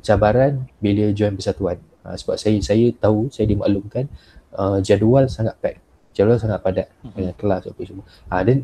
[0.03, 4.09] cabaran bila join persatuan uh, sebab saya saya tahu saya dimaklumkan
[4.55, 5.77] uh, jadual sangat pack
[6.17, 6.87] jadual sangat padat.
[7.13, 8.05] Dengan kelas apa semua.
[8.33, 8.57] Uh, dan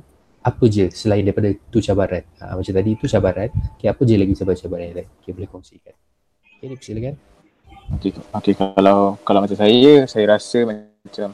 [0.44, 2.26] apa je selain daripada tu cabaran?
[2.42, 3.50] Uh, macam tadi tu cabaran.
[3.78, 5.96] Okay, apa je lagi cabaran-cabaran yang lain okay, boleh kongsikan?
[6.58, 7.16] Okay, silakan.
[8.00, 11.30] Okay, okay, kalau kalau macam saya saya rasa macam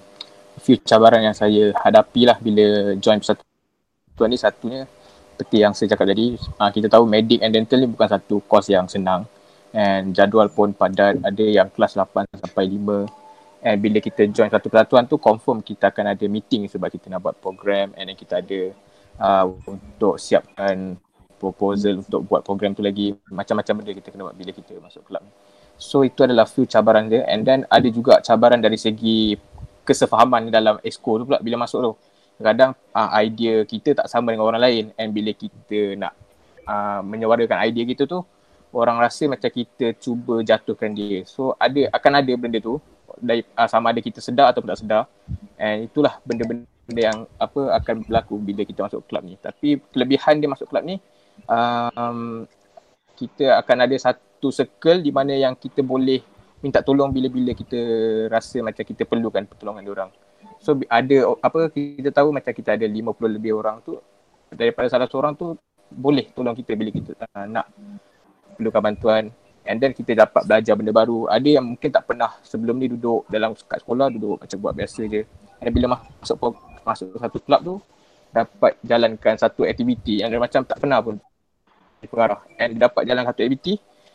[0.59, 4.37] few cabaran yang saya hadapi lah bila join persatuan ni.
[4.37, 4.83] Satunya
[5.33, 8.69] seperti yang saya cakap tadi uh, kita tahu medic and dental ni bukan satu course
[8.69, 9.25] yang senang.
[9.73, 11.21] And jadual pun padat.
[11.21, 13.28] Ada yang kelas 8 sampai 5
[13.63, 17.23] and bila kita join satu persatuan tu confirm kita akan ada meeting sebab kita nak
[17.23, 18.59] buat program and then kita ada
[19.19, 20.95] uh, untuk siapkan
[21.39, 23.15] proposal untuk buat program tu lagi.
[23.31, 25.23] Macam-macam benda kita kena buat bila kita masuk kelab
[25.79, 27.23] so itu adalah few cabaran dia.
[27.25, 29.39] And then ada juga cabaran dari segi
[29.87, 31.93] kesefahaman dalam exco tu pula bila masuk tu.
[32.43, 34.83] Kadang uh, idea kita tak sama dengan orang lain.
[34.99, 36.13] And bila kita nak
[36.67, 38.21] uh, menyuarakan idea kita tu
[38.75, 41.23] orang rasa macam kita cuba jatuhkan dia.
[41.25, 42.77] So ada akan ada benda tu
[43.19, 45.03] dari uh, sama ada kita sedar atau tak sedar.
[45.59, 49.35] And itulah benda-benda yang apa akan berlaku bila kita masuk kelab ni.
[49.37, 50.97] Tapi kelebihan dia masuk kelab ni
[51.47, 52.47] um,
[53.19, 56.23] kita akan ada satu circle di mana yang kita boleh
[56.59, 57.79] minta tolong bila-bila kita
[58.27, 60.09] rasa macam kita perlukan pertolongan orang.
[60.59, 63.99] So ada apa kita tahu macam kita ada 50 lebih orang tu
[64.51, 65.55] daripada salah seorang tu
[65.89, 67.71] boleh tolong kita bila kita uh, nak
[68.59, 69.23] perlukan bantuan
[69.65, 71.27] and then kita dapat belajar benda baru.
[71.27, 75.01] Ada yang mungkin tak pernah sebelum ni duduk dalam kat sekolah duduk macam buat biasa
[75.07, 75.21] je.
[75.59, 76.37] And bila masuk
[76.83, 77.75] masuk satu kelab tu
[78.29, 81.17] dapat jalankan satu aktiviti yang dia macam tak pernah pun
[81.99, 83.73] dipengarah and dapat jalan satu aktiviti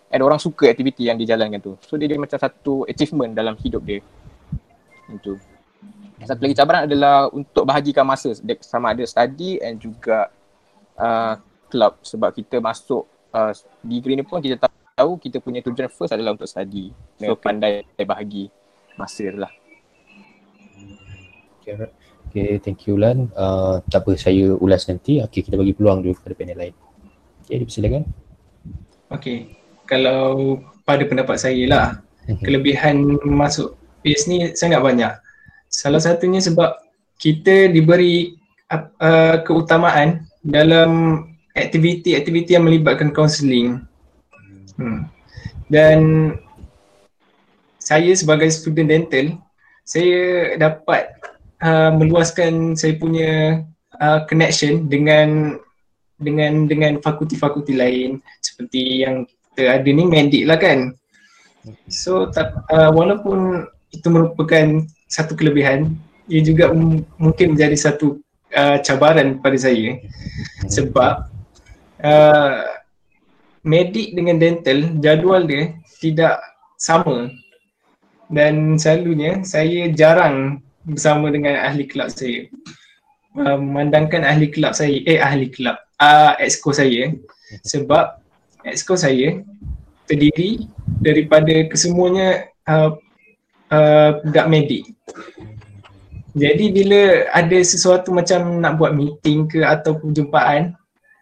[0.08, 1.72] and orang suka aktiviti yang dijalankan tu.
[1.84, 4.00] So dia, dia macam satu achievement dalam hidup dia.
[5.10, 5.36] Itu.
[6.24, 8.32] Satu lagi cabaran adalah untuk bahagikan masa
[8.64, 10.32] sama ada study and juga
[10.96, 11.36] uh,
[11.68, 13.04] club sebab kita masuk
[13.34, 13.52] uh,
[13.82, 16.94] degree ni pun kita tahu kita punya tujuan first adalah untuk study.
[17.18, 17.42] So okay.
[17.42, 18.46] pandai bahagi
[18.94, 19.50] masa lah.
[21.58, 21.90] Okay,
[22.30, 23.26] okay thank you Lan.
[23.34, 25.18] Uh, tak apa saya ulas nanti.
[25.18, 26.74] Okay kita bagi peluang dulu kepada panel lain.
[27.42, 28.06] Okay dipersilakan.
[29.10, 29.58] Okay
[29.90, 31.86] kalau pada pendapat saya lah
[32.30, 32.40] mhm.
[32.46, 32.94] kelebihan
[33.26, 33.74] masuk
[34.06, 35.10] PACE ni sangat banyak.
[35.74, 36.70] Salah satunya sebab
[37.18, 38.38] kita diberi
[38.70, 41.24] uh, keutamaan dalam
[41.58, 43.82] aktiviti-aktiviti yang melibatkan kaunseling.
[44.80, 45.06] Hmm.
[45.68, 45.98] Dan
[47.78, 49.36] saya sebagai student dental,
[49.84, 51.12] saya dapat
[51.60, 53.64] uh, meluaskan saya punya
[54.00, 55.60] uh, connection dengan
[56.16, 60.96] dengan dengan fakulti-fakulti lain seperti yang kita ada ni medik lah kan.
[61.88, 65.94] So tak, uh, walaupun itu merupakan satu kelebihan
[66.26, 68.18] ia juga m- mungkin menjadi satu
[68.56, 70.00] uh, cabaran pada saya
[70.68, 71.28] sebab
[72.00, 72.83] uh,
[73.64, 76.38] medik dengan dental jadual dia tidak
[76.76, 77.32] sama.
[78.28, 82.48] Dan selalunya saya jarang bersama dengan ahli kelab saya.
[83.34, 87.12] Uh, memandangkan ahli kelab saya eh ahli kelab uh, exco saya.
[87.64, 88.20] Sebab
[88.68, 89.40] exco saya
[90.08, 90.68] terdiri
[91.00, 92.96] daripada kesemuanya uh,
[93.72, 94.84] uh, budak medik.
[96.34, 100.74] Jadi bila ada sesuatu macam nak buat meeting ke atau perjumpaan,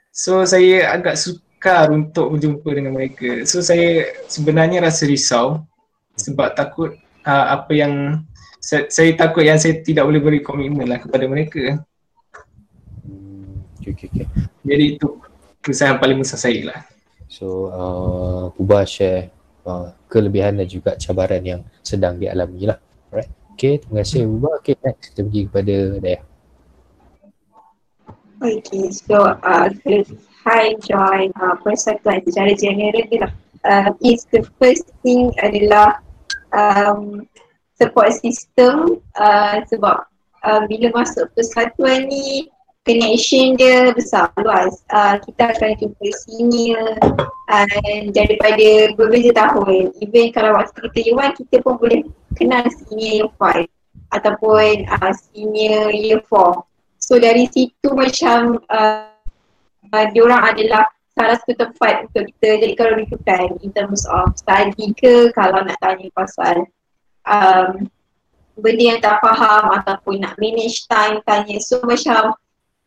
[0.09, 1.21] so saya agak
[1.63, 3.47] sukar untuk berjumpa dengan mereka.
[3.47, 5.63] So saya sebenarnya rasa risau
[6.19, 8.27] sebab takut uh, apa yang
[8.59, 11.79] saya, saya takut yang saya tidak boleh beri komitmen lah kepada mereka.
[13.79, 14.27] Okay, okay, okay.
[14.67, 15.23] Jadi itu
[15.63, 16.81] kesan paling besar saya lah.
[17.31, 19.31] So, uh, Puba share
[19.63, 22.79] uh, kelebihan dan juga cabaran yang sedang dialami lah.
[23.15, 23.31] Alright.
[23.55, 24.59] Okay, terima kasih Uba.
[24.59, 26.21] Okay, next kita pergi kepada Daya.
[28.43, 29.71] Okay, so uh,
[30.43, 33.33] hi join uh, persatuan secara general ni lah.
[33.63, 36.03] Uh, is the first thing adalah
[36.51, 37.31] um,
[37.79, 40.03] support system uh, sebab
[40.43, 42.51] uh, bila masuk persatuan ni
[42.83, 44.83] connection dia besar luas.
[44.91, 46.99] Uh, kita akan jumpa senior
[47.47, 49.95] uh, daripada berbeza tahun.
[50.03, 52.03] Even kalau waktu kita year kita pun boleh
[52.35, 53.71] kenal senior year five
[54.11, 56.67] ataupun uh, senior year four.
[56.99, 59.12] So dari situ macam uh,
[59.93, 65.29] uh, diorang adalah salah satu tempat untuk kita jadikan rujukan in terms of study ke
[65.37, 66.65] kalau nak tanya pasal
[67.29, 67.85] um,
[68.57, 72.33] benda yang tak faham ataupun nak manage time tanya so macam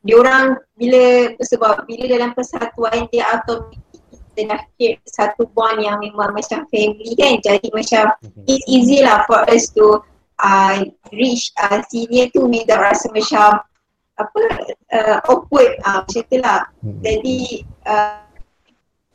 [0.06, 6.34] diorang bila sebab bila dalam persatuan dia atau kita dah create satu bond yang memang
[6.34, 8.46] macam family kan jadi macam mhm.
[8.50, 10.02] it's easy lah for us to
[10.42, 10.82] uh,
[11.14, 13.62] reach uh, senior tu without rasa macam
[14.16, 14.42] apa
[14.96, 16.62] uh, awkward uh, macam tu lah.
[16.80, 17.00] Hmm.
[17.04, 17.40] jadi
[17.88, 18.24] uh,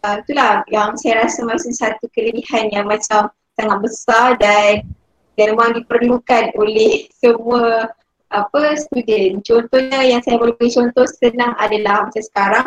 [0.05, 4.85] uh, itulah yang saya rasa masih satu kelebihan yang macam sangat besar dan
[5.39, 7.89] dan memang diperlukan oleh semua
[8.31, 9.43] apa student.
[9.43, 12.67] Contohnya yang saya boleh beri contoh senang adalah macam sekarang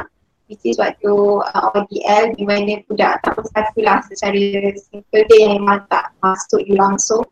[0.51, 4.35] which is waktu uh, ODL di mana budak tak satu lah secara
[4.75, 7.23] simple dia yang memang tak masuk langsung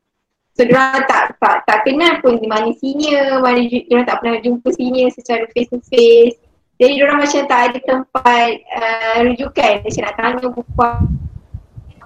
[0.52, 4.68] So diorang tak, tak, tak kenal pun di mana senior, mana diorang tak pernah jumpa
[4.76, 6.36] senior secara face to face.
[6.82, 10.64] Jadi diorang macam tak ada tempat uh, rujukan, macam nak tanya buku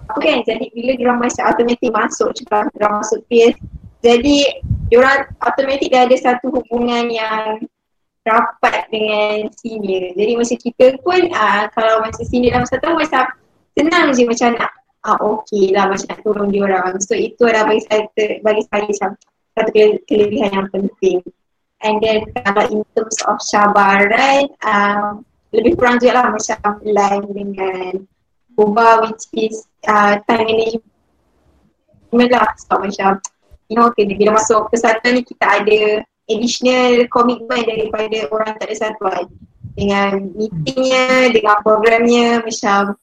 [0.06, 0.40] apa kan.
[0.46, 3.56] Jadi bila diorang macam automatik masuk, cepat diorang masuk PS.
[4.06, 4.38] Jadi
[4.94, 7.66] diorang automatik dah ada satu hubungan yang
[8.28, 10.14] rapat dengan senior.
[10.14, 13.26] Jadi macam kita pun uh, kalau macam senior dalam satu macam
[13.74, 14.75] senang je macam nak
[15.06, 16.98] ah okey lah macam nak tolong dia orang.
[16.98, 18.10] So itu adalah bagi saya
[18.42, 19.10] bagi saya macam
[19.56, 19.70] satu
[20.10, 21.22] kelebihan yang penting.
[21.86, 25.22] And then kalau in terms of cabaran um,
[25.54, 27.92] lebih kurang juga lah macam line dengan
[28.56, 30.82] Boba which is uh, time
[32.10, 33.12] management lah sebab macam
[33.70, 38.76] you know okay, bila masuk kesatuan ni kita ada additional commitment daripada orang tak ada
[38.90, 39.30] satuan
[39.76, 42.96] dengan meetingnya, dengan programnya macam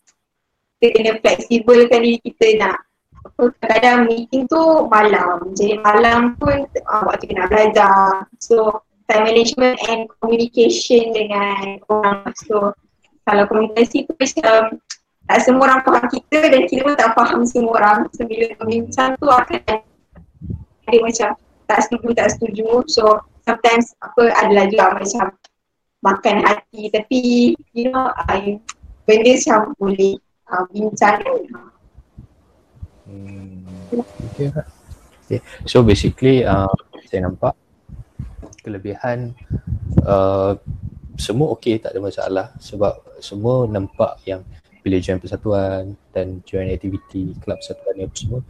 [0.82, 2.82] kita kena fleksibel diri kita nak.
[3.22, 5.54] Apa kadang meeting tu malam.
[5.54, 8.26] Jadi malam pun uh, waktu kita nak belajar.
[8.42, 12.34] So time management and communication dengan orang.
[12.50, 12.74] So
[13.22, 14.82] kalau komunikasi tu macam
[15.30, 17.98] tak semua orang faham kita dan kita pun tak faham semua orang.
[18.18, 19.62] So bila bincang tu akan
[20.90, 21.30] ada macam
[21.70, 22.82] tak setuju tak setuju.
[22.90, 25.30] So sometimes apa adalah juga macam
[26.02, 26.90] makan hati.
[26.90, 27.20] Tapi
[27.70, 28.58] you know I,
[29.06, 30.18] benda macam boleh
[30.52, 31.18] uh, bincang
[33.08, 33.64] hmm.
[34.32, 34.48] okay.
[35.26, 35.40] okay.
[35.64, 36.68] So basically uh,
[37.08, 37.56] saya nampak
[38.62, 39.34] kelebihan
[40.04, 40.54] uh,
[41.16, 44.44] semua okey tak ada masalah sebab semua nampak yang
[44.82, 48.40] bila join persatuan dan join aktiviti kelab persatuan ni apa semua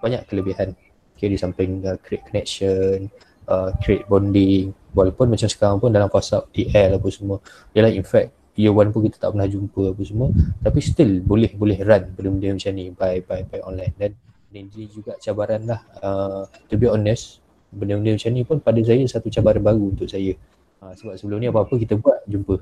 [0.00, 0.68] banyak kelebihan
[1.14, 3.10] okay, di samping uh, create connection
[3.50, 7.42] uh, create bonding walaupun macam sekarang pun dalam fasa DL apa semua
[7.74, 10.28] ialah in fact year one pun kita tak pernah jumpa apa semua.
[10.62, 13.94] Tapi still boleh boleh run benda-benda macam ni by by by online.
[13.98, 14.12] Dan
[14.50, 17.38] ini juga cabaran lah uh, to be honest
[17.70, 20.34] benda-benda macam ni pun pada saya satu cabaran baru untuk saya.
[20.80, 22.58] Uh, sebab sebelum ni apa-apa kita buat jumpa.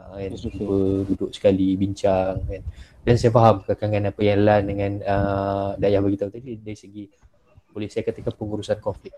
[0.00, 2.62] Uh, kan jumpa duduk sekali bincang kan.
[3.00, 7.08] Dan saya faham kekangan apa yang Lan dengan uh, Dayah beritahu tadi dari segi
[7.70, 9.14] boleh saya katakan pengurusan konflik.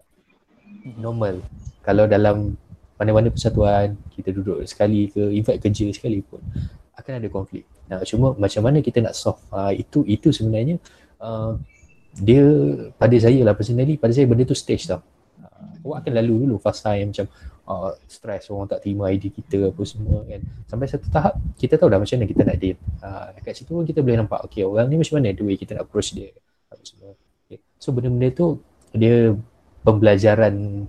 [1.00, 1.40] Normal.
[1.80, 2.54] Kalau dalam
[3.02, 6.38] mana-mana persatuan kita duduk sekali ke in fact kerja sekali pun
[6.94, 7.66] akan ada konflik.
[7.90, 10.78] Nah, cuma macam mana kita nak solve uh, itu itu sebenarnya
[11.18, 11.58] uh,
[12.14, 12.44] dia
[12.94, 15.02] pada saya lah personally pada saya benda tu stage tau.
[15.42, 17.26] Uh, awak akan lalu dulu fasa yang macam
[17.66, 20.40] uh, stress orang tak terima idea kita apa semua kan.
[20.70, 22.78] Sampai satu tahap kita tahu dah macam mana kita nak deal.
[23.02, 25.90] Uh, dekat situ kita boleh nampak okay orang ni macam mana the way kita nak
[25.90, 26.30] approach dia
[26.70, 27.18] apa semua.
[27.48, 27.58] Okay.
[27.82, 28.46] So benda-benda tu
[28.94, 29.34] dia
[29.82, 30.86] pembelajaran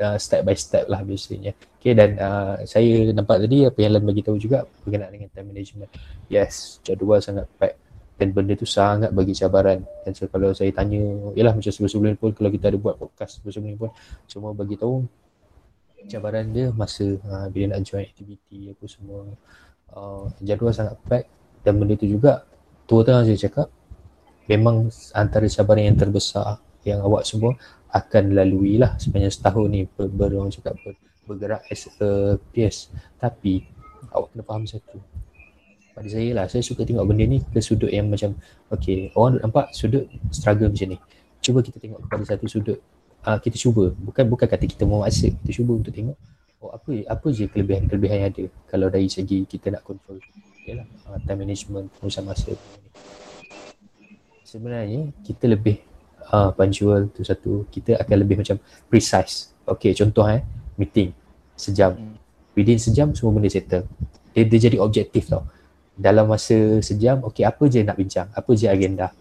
[0.00, 1.52] uh, step by step lah biasanya.
[1.76, 5.48] Okay dan uh, saya nampak tadi apa yang Lan bagi tahu juga berkenaan dengan time
[5.52, 5.90] management.
[6.32, 7.76] Yes, jadual sangat pack
[8.20, 9.80] dan benda tu sangat bagi cabaran.
[10.04, 11.00] Dan so, kalau saya tanya,
[11.32, 13.90] yalah macam sebelum-sebelum pun kalau kita ada buat podcast sebelum-sebelum pun
[14.28, 15.08] semua bagi tahu
[16.08, 19.24] cabaran dia masa uh, bila nak join aktiviti apa semua.
[19.90, 21.24] Uh, jadual sangat pack
[21.64, 22.44] dan benda tu juga
[22.86, 23.68] tu tengah saya cakap
[24.46, 27.54] memang antara cabaran yang terbesar yang awak semua
[27.90, 30.94] akan lalui lah sepanjang setahun ni ber, orang cakap ber,
[31.26, 33.66] bergerak as a peers tapi
[34.14, 34.98] awak kena faham satu.
[35.90, 38.38] Pada saya lah saya suka tengok benda ni ke sudut yang macam
[38.70, 40.98] okay orang nampak sudut struggle macam ni.
[41.40, 42.78] Cuba kita tengok kepada satu sudut
[43.26, 43.90] uh, kita cuba.
[43.92, 46.16] Bukan bukan kata kita mau maksa kita cuba untuk tengok
[46.60, 50.22] oh apa apa je kelebihan-kelebihan yang ada kalau dari segi kita nak control.
[50.64, 52.54] Yalah uh, time management pengurusan masa.
[54.46, 55.89] Sebenarnya kita lebih
[56.32, 57.66] uh, punctual tu satu.
[57.68, 58.56] Kita akan lebih macam
[58.86, 59.52] precise.
[59.66, 60.40] Okay contoh eh
[60.78, 61.12] meeting.
[61.58, 61.98] Sejam.
[62.56, 63.86] Within sejam semua benda settle.
[64.32, 65.44] Dia, dia jadi objektif tau.
[65.94, 68.30] Dalam masa sejam okay apa je nak bincang?
[68.32, 69.12] Apa je agenda?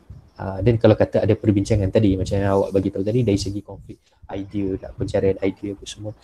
[0.63, 3.59] Dan uh, kalau kata ada perbincangan tadi macam yang awak bagi tahu tadi dari segi
[3.59, 3.99] konflik
[4.31, 6.15] idea nak pencarian idea apa semua.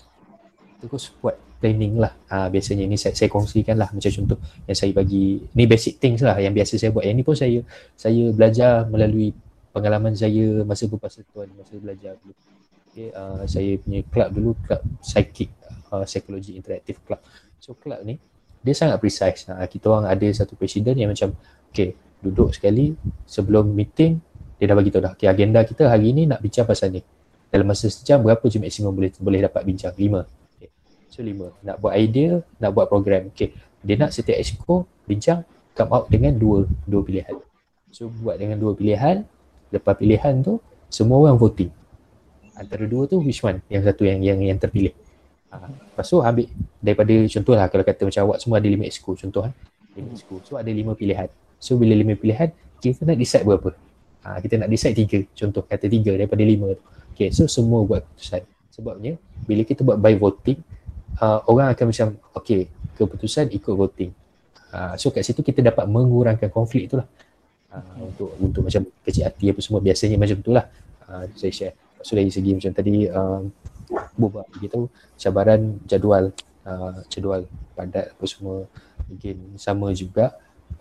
[0.79, 2.13] Terus buat planning lah.
[2.29, 3.89] Ha, biasanya ni saya, saya kongsikan lah.
[3.91, 7.03] Macam contoh yang saya bagi, ni basic things lah yang biasa saya buat.
[7.03, 7.59] Yang ni pun saya
[7.97, 9.35] saya belajar melalui
[9.75, 12.31] pengalaman saya masa berpasatuan, masa belajar dulu.
[12.95, 15.51] Okay, uh, saya punya club dulu, club psychic,
[15.91, 17.19] uh, psychology interactive club.
[17.59, 18.15] So club ni,
[18.63, 19.51] dia sangat precise.
[19.51, 21.35] Ha, kita orang ada satu presiden yang macam,
[21.67, 21.91] okay,
[22.23, 22.95] duduk sekali
[23.27, 24.23] sebelum meeting,
[24.55, 27.03] dia dah bagi tahu dah, okay, agenda kita hari ni nak bincang pasal ni.
[27.51, 29.91] Dalam masa sejam, berapa je maksimum boleh boleh dapat bincang?
[29.99, 30.23] Lima.
[30.55, 30.71] Okay.
[31.11, 31.51] So lima.
[31.67, 33.27] Nak buat idea, nak buat program.
[33.35, 33.51] Okay.
[33.83, 35.43] Dia nak setiap exco bincang,
[35.75, 37.35] come out dengan dua dua pilihan.
[37.91, 39.23] So buat dengan dua pilihan,
[39.73, 41.71] lepas pilihan tu, semua orang voting.
[42.55, 43.59] Antara dua tu which one?
[43.67, 44.95] Yang satu yang yang yang terpilih.
[45.55, 45.71] Ha.
[45.71, 46.47] lepas tu ambil
[46.83, 49.53] daripada contoh lah kalau kata macam awak semua ada lima exco contoh kan
[49.95, 51.31] lima exco so ada lima pilihan.
[51.59, 52.51] So bila lima pilihan
[52.83, 53.71] kita nak decide berapa.
[54.25, 55.19] Ha, kita nak decide tiga.
[55.31, 56.83] Contoh kata tiga daripada lima tu.
[57.15, 58.43] Okay so semua buat keputusan.
[58.75, 59.13] Sebabnya
[59.47, 60.59] bila kita buat by voting
[61.23, 62.67] uh, orang akan macam okay
[62.99, 64.11] keputusan ikut voting.
[64.75, 67.07] Uh, so kat situ kita dapat mengurangkan konflik tu lah
[67.75, 70.65] uh, untuk untuk macam kecil hati apa semua biasanya macam tu lah.
[71.05, 73.41] Uh, saya share So dari segi macam tadi uh,
[74.17, 76.33] Buat begitu cabaran jadual
[76.65, 77.45] uh, Jadual
[77.77, 78.65] padat apa semua.
[79.09, 80.33] Mungkin sama juga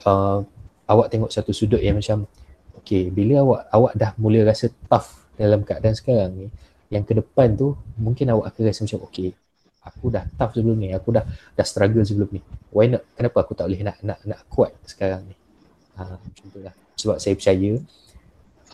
[0.09, 0.41] uh,
[0.85, 2.29] Awak tengok satu sudut yang macam
[2.85, 6.47] Okay bila awak awak dah mula rasa tough dalam keadaan sekarang ni
[6.93, 9.33] Yang ke depan tu mungkin awak akan rasa macam okay
[9.85, 12.41] Aku dah tough sebelum ni, aku dah dah struggle sebelum ni.
[12.73, 15.37] Why not, kenapa aku tak boleh nak nak, nak kuat sekarang ni
[15.99, 17.79] Macam tu lah Sebab saya percaya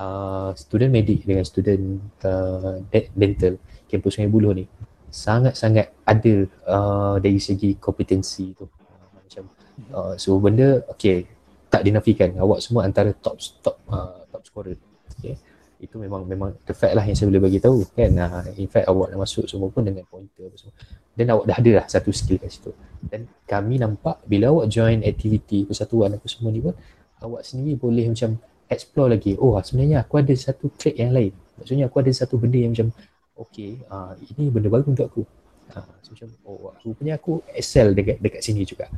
[0.01, 2.81] uh, student medik dengan student uh,
[3.13, 3.61] dental
[3.91, 4.65] kampus Sungai Buloh ni
[5.11, 6.35] sangat-sangat ada
[6.71, 8.65] uh, dari segi kompetensi tu.
[8.65, 9.45] Uh, macam
[9.91, 11.27] uh, so benda okay
[11.67, 12.31] tak dinafikan.
[12.39, 14.79] Awak semua antara top top uh, top scorer.
[15.19, 15.35] Okay?
[15.83, 18.11] Itu memang memang the fact lah yang saya boleh bagi tahu kan?
[18.15, 20.75] Uh, in fact awak dah masuk semua pun dengan pointer apa semua.
[21.19, 22.71] Dan awak dah ada lah satu skill kat situ.
[23.03, 26.75] Dan kami nampak bila awak join aktiviti persatuan apa semua ni pun
[27.21, 28.41] awak sendiri boleh macam
[28.71, 29.37] explore lagi.
[29.37, 31.33] Oh sebenarnya aku ada satu trait yang lain.
[31.61, 32.89] Maksudnya aku ada satu benda yang macam
[33.37, 35.23] okay uh, ini benda baru untuk aku.
[35.71, 38.89] Uh, so macam oh aku punya aku excel dekat dekat sini juga.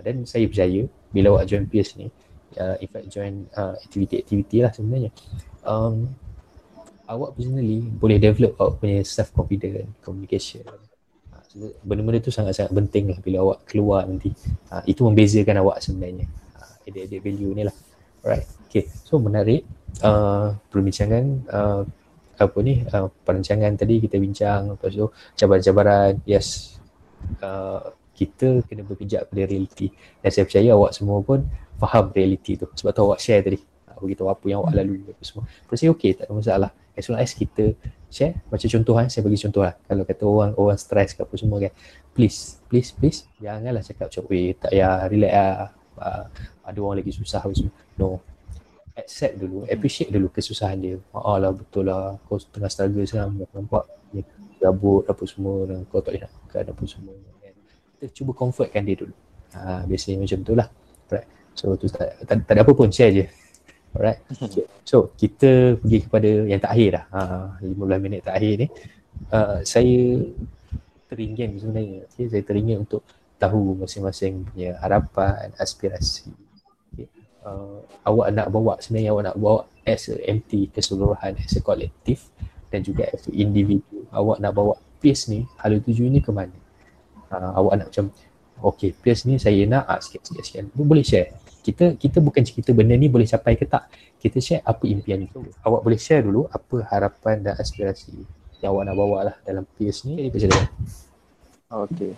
[0.00, 2.08] Dan saya percaya bila awak join peers ni.
[2.58, 5.10] Uh, in fact join uh, activity-activity lah sebenarnya.
[5.66, 6.14] Um,
[7.10, 10.62] awak personally boleh develop awak punya self confidence communication.
[11.82, 14.30] Benda-benda tu sangat-sangat penting lah bila awak keluar nanti.
[14.70, 16.30] Uh, itu membezakan awak sebenarnya
[16.90, 17.76] edit-edit value ni lah.
[18.20, 18.90] Alright, okay.
[19.06, 19.64] So menarik.
[20.04, 21.82] Uh, perbincangan uh,
[22.40, 26.20] apa ni uh, perancangan tadi kita bincang lepas tu cabaran-cabaran.
[26.28, 26.76] Yes.
[27.40, 29.88] Uh, kita kena berpijak pada realiti.
[30.20, 31.40] Dan saya percaya awak semua pun
[31.80, 32.68] faham realiti tu.
[32.68, 33.58] Sebab tu awak share tadi.
[34.00, 35.44] Beritahu apa yang awak lalui apa semua.
[35.76, 36.70] Saya okey tak ada masalah.
[36.96, 37.76] As long as kita
[38.08, 39.76] share macam contoh kan saya bagi contoh lah.
[39.84, 41.72] Kalau kata orang orang stress ke apa semua kan.
[42.16, 45.68] Please please please janganlah cakap macam weh tak ya relax lah
[45.98, 46.24] uh,
[46.62, 48.20] ada orang lagi susah apa semua no
[49.00, 50.96] accept dulu, appreciate dulu kesusahan dia.
[51.14, 54.20] Maaf lah betul lah kau tengah struggle sekarang nampak ni
[54.60, 57.54] gabut apa semua dan kau tak boleh nak makan apa semua kan.
[57.96, 59.14] Kita cuba comfortkan dia dulu.
[59.56, 60.68] Ha, biasanya macam tu lah.
[61.10, 61.26] Right.
[61.58, 63.24] So tu tak, tak, tak, ada apa pun share je.
[63.96, 64.22] Alright.
[64.30, 64.64] Okay.
[64.86, 67.04] So kita pergi kepada yang terakhir dah.
[67.10, 67.20] Ha,
[67.66, 68.68] 15 minit terakhir ni.
[69.30, 70.22] Uh, saya
[71.10, 72.06] teringin sebenarnya.
[72.14, 73.02] Okay, saya teringin untuk
[73.40, 76.28] tahu masing-masing punya harapan, aspirasi,
[77.44, 82.28] uh, awak nak bawa sebenarnya awak nak bawa as a MT keseluruhan as a kolektif
[82.68, 84.06] dan juga as a individu.
[84.12, 86.54] Awak nak bawa peers ni hala tuju ni ke mana?
[87.30, 88.06] Uh, awak nak macam
[88.60, 89.88] okay peers ni saya nak.
[89.88, 90.64] Ah, sikit sikit sikit.
[90.76, 91.34] Boleh share.
[91.60, 93.88] Kita kita bukan cerita benda ni boleh capai ke tak.
[94.20, 95.40] Kita share apa impian itu.
[95.64, 98.12] Awak boleh share dulu apa harapan dan aspirasi
[98.60, 100.28] yang awak nak bawa lah dalam peers ni.
[100.28, 100.28] Jadi
[101.70, 102.12] Okay.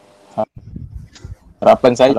[1.63, 2.11] Harapan saya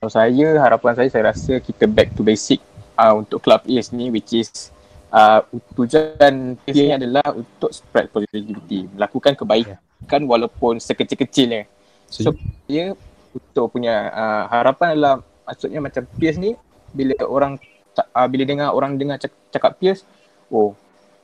[0.00, 2.56] kalau saya, harapan saya, saya rasa kita back to basic
[2.96, 4.72] uh, untuk Club ES ni which is
[5.12, 5.44] uh,
[5.76, 11.68] tujuan dia ni adalah untuk spread positivity, melakukan kebaikan walaupun sekecil-kecilnya.
[12.08, 12.32] So,
[12.64, 12.96] dia
[13.36, 15.14] untuk punya uh, harapan adalah
[15.44, 16.56] maksudnya macam peers ni
[16.96, 17.60] bila orang
[17.92, 20.00] uh, bila dengar orang dengar cakap, cakap peers,
[20.48, 20.72] oh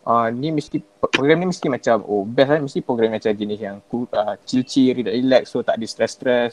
[0.05, 3.77] uh, ni mesti program ni mesti macam oh best kan mesti program macam jenis yang
[3.89, 6.53] cool, uh, chill chill, relax so tak ada stress stress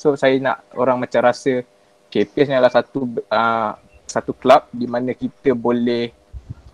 [0.00, 1.60] So saya nak orang macam rasa
[2.08, 3.76] KPS ni adalah satu uh,
[4.08, 6.08] satu club di mana kita boleh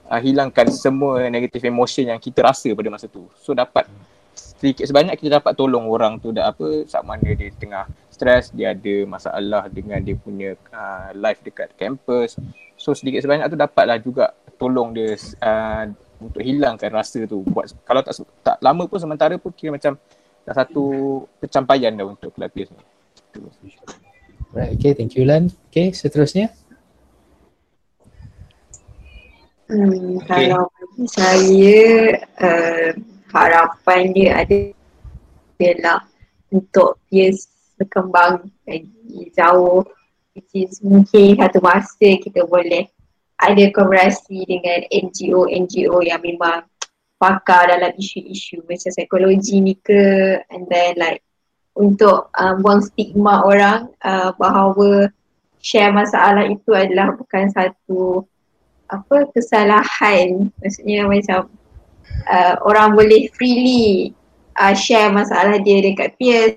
[0.07, 3.27] uh, hilangkan semua negative emotion yang kita rasa pada masa tu.
[3.43, 3.91] So dapat
[4.39, 8.73] sedikit sebanyak kita dapat tolong orang tu dah apa sama mana dia tengah stres, dia
[8.73, 12.39] ada masalah dengan dia punya uh, life dekat campus.
[12.79, 15.91] So sedikit sebanyak tu dapatlah juga tolong dia uh,
[16.23, 17.43] untuk hilangkan rasa tu.
[17.43, 19.99] Buat kalau tak tak lama pun sementara pun kira macam
[20.47, 20.85] dah satu
[21.43, 22.96] pencapaian dah untuk kelab PS ni.
[24.57, 25.53] Right, okay, thank you Lan.
[25.69, 26.49] Okay, seterusnya.
[29.67, 30.49] Hmm, okay.
[30.49, 31.83] Kalau bagi saya,
[32.39, 32.89] uh,
[33.35, 34.59] harapan dia ada
[35.61, 36.01] ialah
[36.53, 39.85] untuk PS berkembang lagi jauh
[40.37, 42.89] which is mungkin satu masa kita boleh
[43.37, 46.65] ada kolaborasi dengan NGO-NGO yang memang
[47.21, 51.25] pakar dalam isu-isu macam psikologi ni ke and then like
[51.77, 55.13] untuk um, buang stigma orang uh, bahawa
[55.61, 58.25] share masalah itu adalah bukan satu
[58.89, 61.53] apa kesalahan maksudnya macam
[62.33, 64.17] uh, orang boleh freely
[64.57, 66.57] uh, share masalah dia dekat peers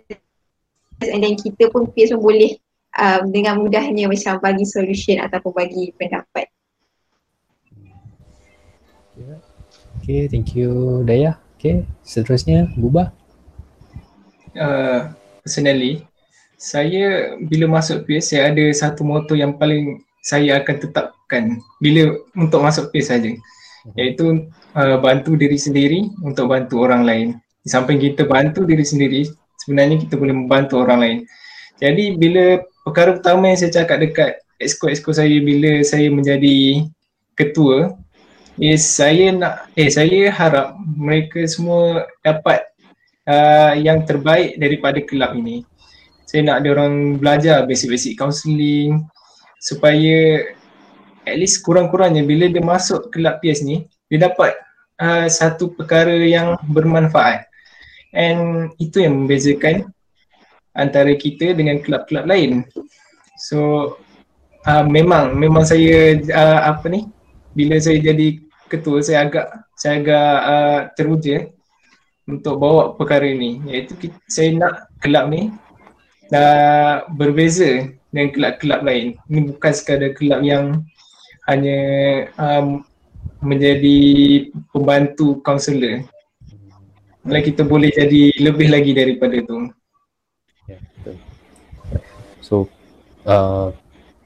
[1.03, 2.55] and then kita pun peers pun boleh
[2.95, 6.47] um, dengan mudahnya macam bagi solution ataupun bagi pendapat
[9.99, 11.35] Okay, thank you Daya.
[11.59, 13.18] Okay, seterusnya Buba.
[14.57, 16.05] Uh, personally,
[16.59, 21.43] saya bila masuk PAS saya ada satu moto yang paling saya akan tetapkan
[21.79, 23.31] bila untuk masuk PAS saja.
[23.31, 23.93] Mhm.
[23.95, 24.25] Iaitu
[24.75, 27.27] uh, bantu diri sendiri untuk bantu orang lain.
[27.63, 29.27] Di samping kita bantu diri sendiri,
[29.63, 31.17] sebenarnya kita boleh membantu orang lain.
[31.79, 36.83] Jadi bila perkara pertama yang saya cakap dekat exco-exco saya bila saya menjadi
[37.39, 37.95] ketua
[38.59, 42.67] is saya nak eh saya harap mereka semua dapat
[43.29, 45.61] uh, yang terbaik daripada kelab ini.
[46.25, 49.05] Saya nak dia orang belajar basic-basic counselling
[49.61, 50.49] supaya
[51.25, 54.57] at least kurang-kurangnya bila dia masuk kelab PS ni dia dapat
[54.97, 57.45] uh, satu perkara yang bermanfaat.
[58.09, 59.93] And itu yang membezakan
[60.73, 62.65] antara kita dengan kelab-kelab lain.
[63.37, 63.93] So
[64.65, 67.05] uh, memang memang saya uh, apa ni
[67.53, 69.45] bila saya jadi ketua saya agak
[69.77, 71.37] saya agak uh, teruja
[72.29, 73.97] untuk bawa perkara ini iaitu
[74.29, 75.49] saya nak kelab ni
[76.29, 79.17] uh, berbeza dengan kelab-kelab lain.
[79.29, 80.85] Ini bukan sekadar kelab yang
[81.49, 81.79] hanya
[82.37, 82.85] um,
[83.41, 83.97] menjadi
[84.69, 86.05] pembantu kaunselor.
[87.25, 89.69] Malah kita boleh jadi lebih lagi daripada tu.
[90.69, 90.77] Ya.
[92.39, 92.65] So,
[93.27, 93.75] uh,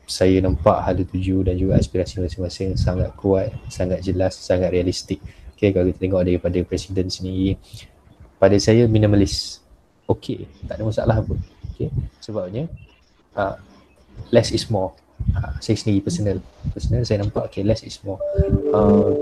[0.03, 5.19] saya nampak hal tuju dan juga aspirasi masing-masing sangat kuat, sangat jelas, sangat realistik.
[5.55, 7.55] Okay, kalau kita tengok daripada presiden sendiri,
[8.43, 9.63] pada saya minimalis.
[10.03, 11.39] Okay, tak ada masalah pun.
[11.71, 11.87] Okay,
[12.19, 12.67] sebabnya
[13.39, 13.55] uh,
[14.35, 14.91] less is more.
[15.31, 16.43] Uh, saya sendiri personal.
[16.75, 18.19] Personal saya nampak okay, less is more.
[18.75, 19.15] Uh,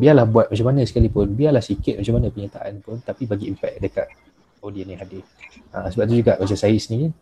[0.00, 4.08] biarlah buat macam mana sekalipun, biarlah sikit macam mana penyataan pun tapi bagi impact dekat
[4.64, 5.24] audience yang hadir.
[5.76, 7.12] Uh, sebab tu juga macam saya sendiri,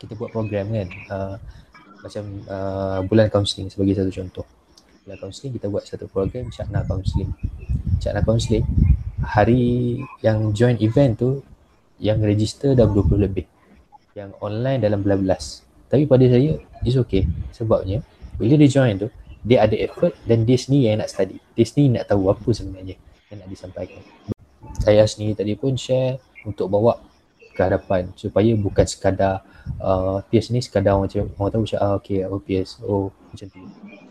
[0.00, 0.88] kita buat program kan.
[1.12, 1.36] Uh,
[1.98, 4.46] macam uh, bulan counselling sebagai satu contoh
[5.02, 7.32] bulan counselling kita buat satu program Cakna Counselling
[7.98, 8.62] Cakna Counselling
[9.22, 11.30] hari yang join event tu
[11.98, 13.46] yang register dah 20 lebih.
[14.14, 17.24] Yang online dalam belas-belas tapi pada saya it's okay.
[17.50, 18.04] Sebabnya
[18.36, 19.08] bila dia join tu
[19.42, 21.40] dia ada effort dan dia sendiri yang nak study.
[21.56, 22.96] Dia sendiri nak tahu apa sebenarnya
[23.32, 24.00] yang nak disampaikan.
[24.84, 27.00] Saya sendiri tadi pun share untuk bawa
[27.56, 29.42] ke hadapan supaya bukan sekadar
[29.82, 33.46] uh, PS ni sekadar orang macam orang tahu macam ah okey oh PS oh macam
[33.48, 33.58] tu.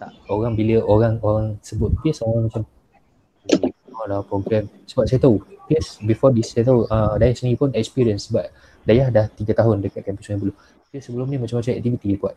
[0.02, 0.12] Tak.
[0.28, 2.64] Orang bila orang orang sebut PS orang macam
[4.06, 4.70] lah program.
[4.86, 8.30] Sebab saya tahu PS before this saya tahu uh, Dayah sendiri pun experience.
[8.30, 8.46] Sebab
[8.86, 10.56] Dayah dah 3 tahun dekat kampus Sungai Buloh
[10.94, 12.36] PS sebelum ni macam-macam aktiviti dia buat.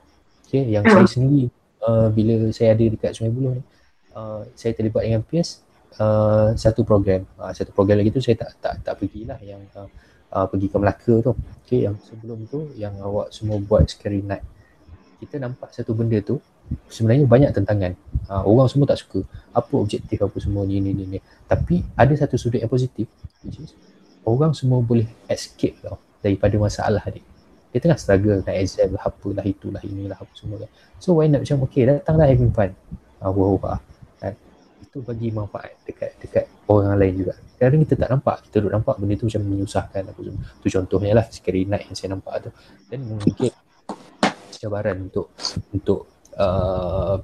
[0.51, 1.47] Okay, yang saya sendiri
[1.87, 3.63] uh, bila saya ada dekat Sungai Buloh ni
[4.17, 5.63] uh, saya terlibat dengan PS
[6.03, 7.23] uh, satu program.
[7.39, 9.87] Uh, satu program lagi tu saya tak tak tak pergilah yang uh,
[10.35, 11.33] uh, pergi ke Melaka tu.
[11.67, 14.43] Okay, yang sebelum tu yang awak semua buat scary night.
[15.23, 16.41] Kita nampak satu benda tu
[16.87, 17.93] sebenarnya banyak tentangan.
[18.31, 19.23] Uh, orang semua tak suka.
[19.55, 21.18] Apa objektif apa semua ni ni ni, ni.
[21.51, 23.11] tapi ada satu sudut yang positif
[23.43, 23.75] which is
[24.23, 27.25] orang semua boleh escape tau daripada masalah dia.
[27.71, 30.71] Dia tengah struggle nak exam lah apalah itulah inilah apa semua kan.
[30.99, 32.75] So why not macam okay datanglah having fun.
[33.23, 33.79] Wah wah
[34.18, 34.35] kan?
[34.83, 37.35] Itu bagi manfaat dekat dekat orang lain juga.
[37.59, 38.37] Kadang kita tak nampak.
[38.51, 42.11] Kita duduk nampak benda tu macam menyusahkan aku tu contohnya lah scary night yang saya
[42.18, 42.51] nampak tu.
[42.91, 43.55] Dan mungkin
[44.61, 45.33] cabaran untuk
[45.73, 47.16] untuk uh,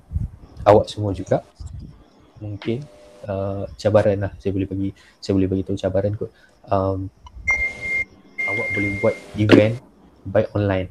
[0.65, 1.45] awak semua juga.
[2.43, 2.83] Mungkin
[3.29, 4.33] uh, cabaran lah.
[4.41, 4.89] Saya boleh bagi
[5.23, 6.31] saya boleh bagi tahu cabaran kot.
[6.67, 7.13] Um,
[8.47, 9.79] awak boleh buat event
[10.27, 10.91] by online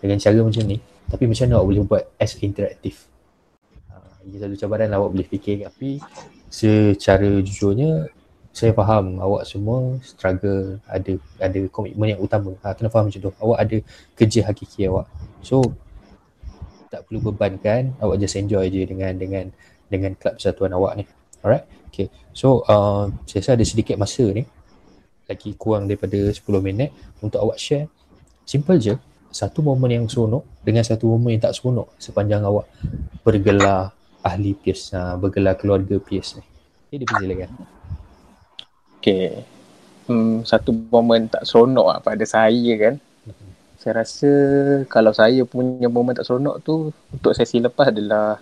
[0.00, 3.04] dengan cara macam ni tapi macam mana awak boleh buat as interaktif?
[3.92, 5.68] Uh, ini satu cabaran lah awak boleh fikir.
[5.68, 6.00] Tapi
[6.48, 8.08] secara jujurnya
[8.54, 12.56] saya faham awak semua struggle ada ada komitmen yang utama.
[12.64, 13.32] Ha, kena faham macam tu.
[13.36, 13.76] Awak ada
[14.16, 15.06] kerja hakiki awak.
[15.44, 15.76] So
[16.94, 19.50] tak perlu bebankan awak just enjoy je dengan dengan
[19.90, 21.04] dengan kelab persatuan awak ni
[21.42, 24.46] alright okay so uh, saya rasa ada sedikit masa ni
[25.26, 27.90] lagi kurang daripada 10 minit untuk awak share
[28.46, 28.94] simple je
[29.34, 32.70] satu momen yang seronok dengan satu momen yang tak seronok sepanjang awak
[33.26, 33.90] bergelar
[34.24, 36.44] ahli PIRS, uh, bergelar keluarga PIRS ni.
[36.94, 37.50] Ini dipersilakan.
[38.98, 39.44] Okay.
[40.08, 42.94] Hmm, satu momen tak seronok lah pada saya kan.
[43.84, 44.30] Saya rasa
[44.88, 48.40] kalau saya punya momen tak seronok tu untuk sesi lepas adalah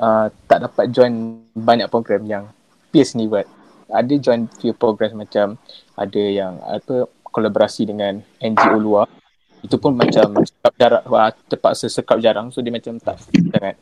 [0.00, 2.48] uh, tak dapat join banyak program yang
[2.88, 3.44] PIRS ni buat.
[3.92, 5.60] Ada join few program macam
[5.92, 9.12] ada yang apa kolaborasi dengan NGO luar.
[9.60, 12.48] Itu pun macam sekap jarak wah, terpaksa sekap jarang.
[12.48, 13.76] So dia macam tak sangat.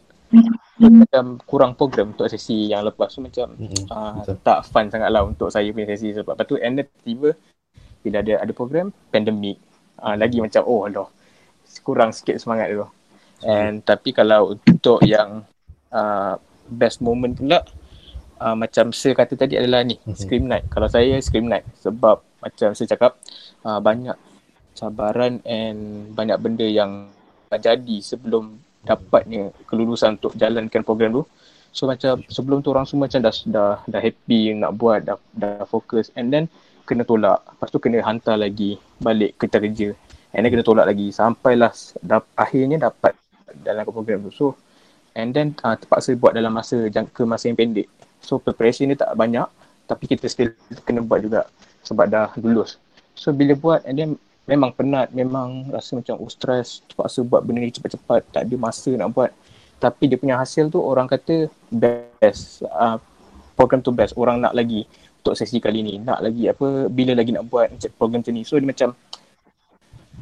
[0.82, 3.86] Macam kurang program untuk sesi yang lepas so macam mm-hmm.
[3.94, 7.34] uh, tak fun sangat lah untuk saya punya sesi sebab lepas tu and then tiba
[8.00, 9.58] bila ada ada program pandemik
[10.02, 11.08] uh, lagi macam oh Allah
[11.86, 12.86] kurang sikit semangat tu.
[13.46, 15.46] And tapi kalau untuk yang
[15.94, 16.34] uh,
[16.68, 17.64] best moment pula
[18.42, 20.16] uh, macam saya kata tadi adalah ni mm-hmm.
[20.18, 20.66] scream night.
[20.68, 21.64] Kalau saya scream night.
[21.80, 23.16] Sebab macam saya cakap
[23.64, 24.16] uh, banyak
[24.76, 27.12] cabaran and banyak benda yang
[27.50, 31.24] jadi sebelum dapatnya kelulusan untuk jalankan program tu.
[31.70, 35.62] So macam sebelum tu orang semua macam dah dah, dah happy nak buat, dah, dah
[35.70, 36.10] fokus.
[36.18, 36.50] And then
[36.90, 37.46] kena tolak.
[37.46, 39.88] Lepas tu kena hantar lagi balik kerja kerja.
[40.34, 41.70] And then kena tolak lagi sampailah
[42.02, 43.14] dap, akhirnya dapat
[43.62, 44.34] dalam program tu.
[44.34, 44.46] So
[45.14, 47.86] and then uh, terpaksa buat dalam masa jangka masa yang pendek.
[48.18, 49.46] So preparation ni tak banyak
[49.86, 50.50] tapi kita still
[50.82, 51.46] kena buat juga
[51.86, 52.82] sebab dah lulus.
[53.14, 54.10] So bila buat and then
[54.50, 58.90] memang penat, memang rasa macam oh stress, terpaksa buat benda ni cepat-cepat, tak ada masa
[58.98, 59.30] nak buat.
[59.78, 62.98] Tapi dia punya hasil tu orang kata best, uh,
[63.54, 64.84] program tu best, orang nak lagi
[65.20, 67.68] untuk sesi kali ni, nak lagi apa, bila lagi nak buat
[68.00, 68.42] program macam ni.
[68.42, 68.96] So dia macam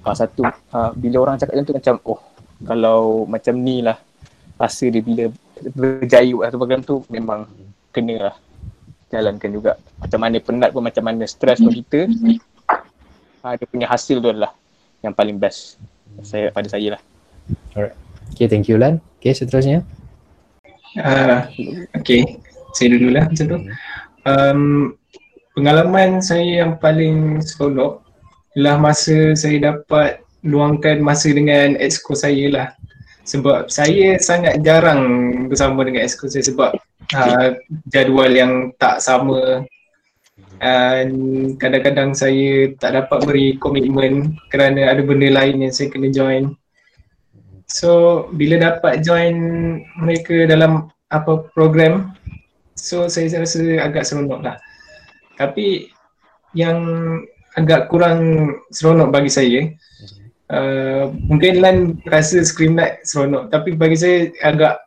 [0.02, 0.42] uh, satu,
[0.74, 2.20] uh, bila orang cakap macam tu macam oh
[2.66, 3.94] kalau macam ni lah
[4.58, 5.30] rasa dia bila
[5.74, 7.46] berjaya buat satu program tu memang
[7.94, 8.36] kena lah
[9.08, 9.72] jalankan juga.
[10.02, 12.10] Macam mana penat pun, macam mana stres pun kita,
[13.46, 14.50] uh, dia punya hasil tu adalah
[15.00, 15.78] yang paling best
[16.26, 17.00] saya pada saya lah.
[17.78, 17.94] Alright.
[18.34, 18.98] Okay, thank you Lan.
[19.22, 19.86] Okay, seterusnya.
[20.98, 21.46] Uh,
[21.94, 22.42] okay,
[22.74, 23.58] saya dulu lah macam tu.
[24.28, 24.92] Um,
[25.56, 28.04] pengalaman saya yang paling seronok
[28.52, 32.68] ialah masa saya dapat luangkan masa dengan exco saya lah.
[33.24, 35.02] Sebab saya sangat jarang
[35.48, 36.76] bersama dengan exco saya sebab
[37.16, 37.48] uh,
[37.88, 39.64] jadual yang tak sama
[40.58, 41.08] dan
[41.54, 46.58] kadang-kadang saya tak dapat beri komitmen kerana ada benda lain yang saya kena join.
[47.70, 49.36] So bila dapat join
[50.02, 52.10] mereka dalam apa program
[52.78, 54.56] so saya rasa agak seronok lah.
[55.34, 55.90] Tapi
[56.56, 56.78] yang
[57.58, 59.60] agak kurang seronok bagi saya
[60.52, 61.76] uh, mungkin Lan
[62.06, 64.84] rasa Scream Night seronok tapi bagi saya agak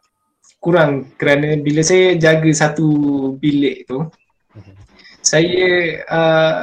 [0.61, 2.87] kurang kerana bila saya jaga satu
[3.41, 4.05] bilik tu
[5.21, 6.59] saya uh,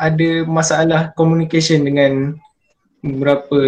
[0.00, 2.36] ada masalah communication dengan
[3.04, 3.60] beberapa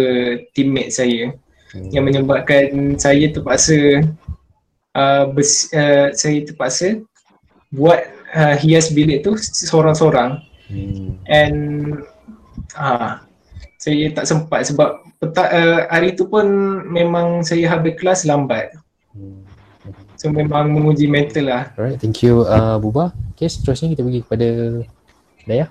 [0.57, 1.33] teammate saya
[1.73, 1.93] hmm.
[1.93, 4.01] yang menyebabkan saya terpaksa
[4.95, 7.01] uh, bers, uh, saya terpaksa
[7.73, 7.99] buat
[8.31, 10.39] uh, hias bilik tu seorang-seorang
[10.71, 11.19] hmm.
[11.27, 11.57] and
[12.79, 13.19] uh,
[13.77, 16.45] saya tak sempat sebab peta, uh, hari tu pun
[16.87, 18.71] memang saya habis kelas lambat
[19.11, 19.47] hmm.
[20.17, 21.63] So memang menguji mental lah.
[21.77, 23.13] Alright, thank you uh, Buba.
[23.37, 24.47] Okay, seterusnya kita pergi kepada
[25.45, 25.65] Daya.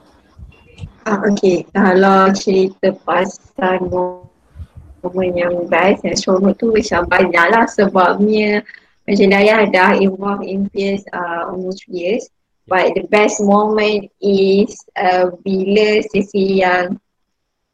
[1.03, 8.63] Ah, okay, kalau cerita pasal momen yang best yang seronok tu macam banyak lah sebabnya
[9.07, 12.27] macam Daya dah involved in PS uh, almost years.
[12.67, 16.99] But the best moment is uh, bila sesi yang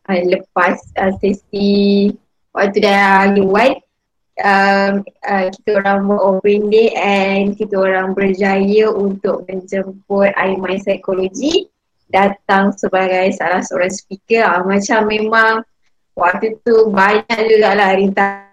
[0.04, 2.12] uh, lepas uh, sesi
[2.52, 3.80] waktu dah one
[4.44, 11.72] um, uh, kita orang buat open day and kita orang berjaya untuk menjemput IMI Psikologi
[12.12, 15.64] datang sebagai salah seorang speaker uh, macam memang
[16.12, 18.51] waktu tu banyak juga lah rintangan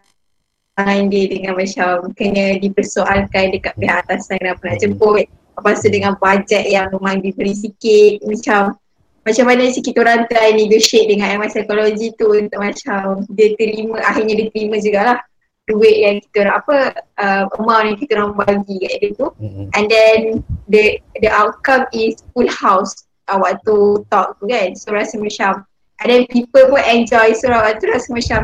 [1.09, 5.25] dia dengan macam kena dipersoalkan dekat pihak atas yang nak nak jemput.
[5.59, 8.79] Lepas tu dengan bajet yang memang diberi sikit macam
[9.27, 13.99] macam mana si kita orang try negotiate dengan MI Psikologi tu untuk macam dia terima
[14.01, 15.19] akhirnya dia terima jugalah
[15.69, 16.77] duit yang kita orang apa
[17.21, 19.27] uh, amount yang kita orang bagi kat dia tu.
[19.37, 19.65] Mm-hmm.
[19.77, 20.19] and then
[20.71, 24.73] the the outcome is full house uh, waktu talk tu kan.
[24.73, 25.67] So rasa macam
[26.01, 27.37] and then people pun enjoy.
[27.37, 28.39] So waktu tu rasa macam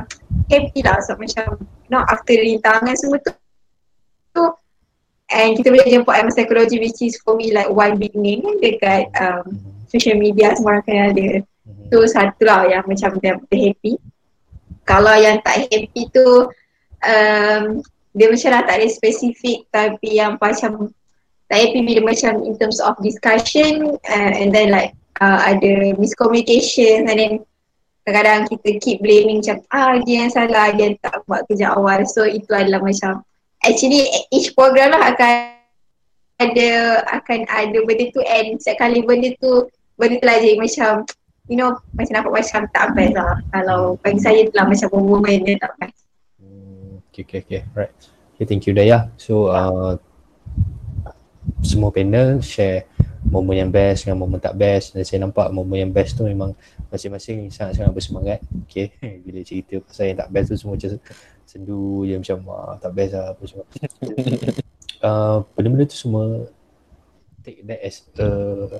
[0.53, 1.01] happy lah.
[1.01, 3.31] So macam know after rintangan semua tu.
[4.35, 4.43] Tu
[5.33, 9.09] and kita boleh jemput I'm psychology which is for me like one big name dekat
[9.17, 9.57] um,
[9.89, 11.33] social media semua orang kenal dia.
[11.65, 11.89] Mm-hmm.
[11.89, 13.97] tu satu lah yang macam dia, dia happy.
[14.85, 16.45] Kalau yang tak happy tu
[17.01, 17.63] um,
[18.13, 20.93] dia macam lah tak ada spesifik tapi yang macam
[21.49, 27.09] tak happy bila macam in terms of discussion uh, and then like uh, ada miscommunication
[27.09, 27.33] and then
[28.05, 32.05] kadang-kadang kita keep blaming macam ah dia yang salah dia tak buat kerja awal.
[32.05, 33.25] So itu adalah macam
[33.65, 35.57] actually each program lah akan
[36.37, 38.21] ada akan ada benda tu.
[38.21, 39.65] And setiap kali benda tu
[39.97, 40.91] benda tu lah jadi macam
[41.49, 43.33] you know macam nampak macam tak best lah.
[43.49, 45.97] Kalau bagi saya tu lah macam moment dia tak best.
[46.37, 47.61] Hmm, okay okay okay.
[47.73, 47.93] Right.
[48.37, 49.09] Okay thank you Daya.
[49.17, 49.97] So uh,
[51.65, 52.85] semua panel share
[53.25, 54.93] momen yang best dengan momen tak best.
[54.93, 56.53] Dan saya nampak momen yang best tu memang
[56.93, 58.39] masing-masing sangat-sangat bersemangat.
[58.65, 58.93] Okay
[59.25, 60.89] bila cerita pasal yang tak best tu semua macam
[61.45, 63.65] sendu je macam ah, tak best lah apa semua.
[65.01, 66.49] Uh, benda-benda tu semua
[67.45, 68.27] take that as a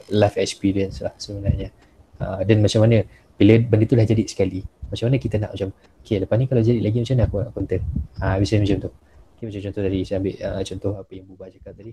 [0.10, 1.70] life experience lah sebenarnya.
[2.18, 5.70] Uh, dan macam mana bila benda tu dah jadi sekali macam mana kita nak macam
[6.00, 7.84] okay lepas ni kalau jadi lagi macam mana aku nak content?
[8.22, 8.92] Uh, bisa macam tu.
[9.36, 11.92] Okay, macam contoh tadi saya ambil uh, contoh apa yang Buba cakap tadi.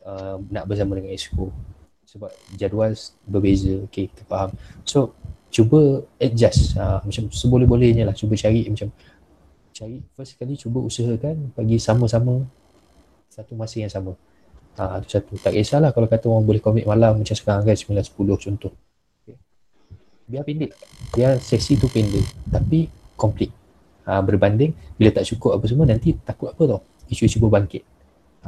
[0.00, 1.52] Uh, nak bersama dengan Exco
[2.08, 2.96] sebab jadual
[3.28, 3.84] berbeza.
[3.92, 4.50] Okay kita faham.
[4.88, 5.12] So
[5.52, 6.72] cuba adjust.
[6.80, 8.16] Uh, macam seboleh-bolehnya lah.
[8.16, 8.88] Cuba cari macam
[9.76, 12.48] cari first sekali cuba usahakan bagi sama-sama
[13.28, 14.16] satu masa yang sama.
[14.80, 15.36] Uh, itu satu.
[15.36, 18.72] Tak kisahlah kalau kata orang boleh commit malam macam sekarang kan 9-10 contoh.
[19.20, 19.36] Okay.
[20.24, 20.72] biar pendek.
[21.12, 22.88] Biar sesi tu pendek tapi
[23.20, 23.52] complete.
[24.08, 24.72] Uh, berbanding.
[24.96, 26.80] Bila tak cukup apa semua nanti takut apa tau?
[27.12, 27.84] Isu-isu berbangkit.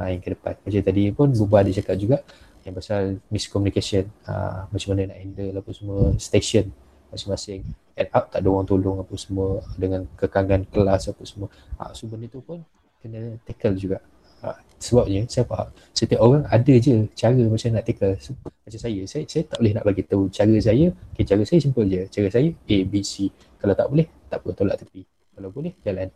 [0.01, 0.57] Uh, yang ke depan.
[0.57, 2.25] Macam tadi pun Buba ada cakap juga
[2.61, 6.69] yang pasal miscommunication uh, macam mana nak handle apa semua station
[7.11, 7.61] masing-masing.
[7.97, 11.47] Add up tak ada orang tolong apa semua dengan kekangan kelas apa semua.
[11.75, 12.63] Uh, so benda tu pun
[13.01, 13.97] kena tackle juga.
[14.41, 18.15] Uh, sebabnya saya faham setiap orang ada je cara macam nak tackle.
[18.17, 20.87] So, macam saya, saya saya tak boleh nak bagi tahu cara saya.
[21.13, 22.01] Okay, cara saya simple je.
[22.09, 23.29] Cara saya A, B, C.
[23.61, 25.01] Kalau tak boleh tak apa tolak tepi.
[25.35, 26.07] Kalau boleh jalan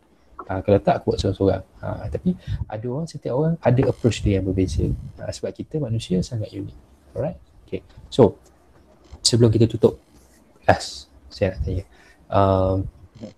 [0.46, 1.62] Ha, kalau tak aku buat seorang-seorang.
[1.82, 2.38] Ha, tapi
[2.70, 4.86] ada orang, setiap orang ada approach dia yang berbeza.
[5.18, 6.76] Ha, sebab kita manusia sangat unik.
[7.18, 7.38] Alright?
[7.66, 7.82] Okay.
[8.06, 8.38] So,
[9.26, 9.98] sebelum kita tutup
[10.62, 11.84] last, saya nak tanya.
[12.30, 12.76] Um,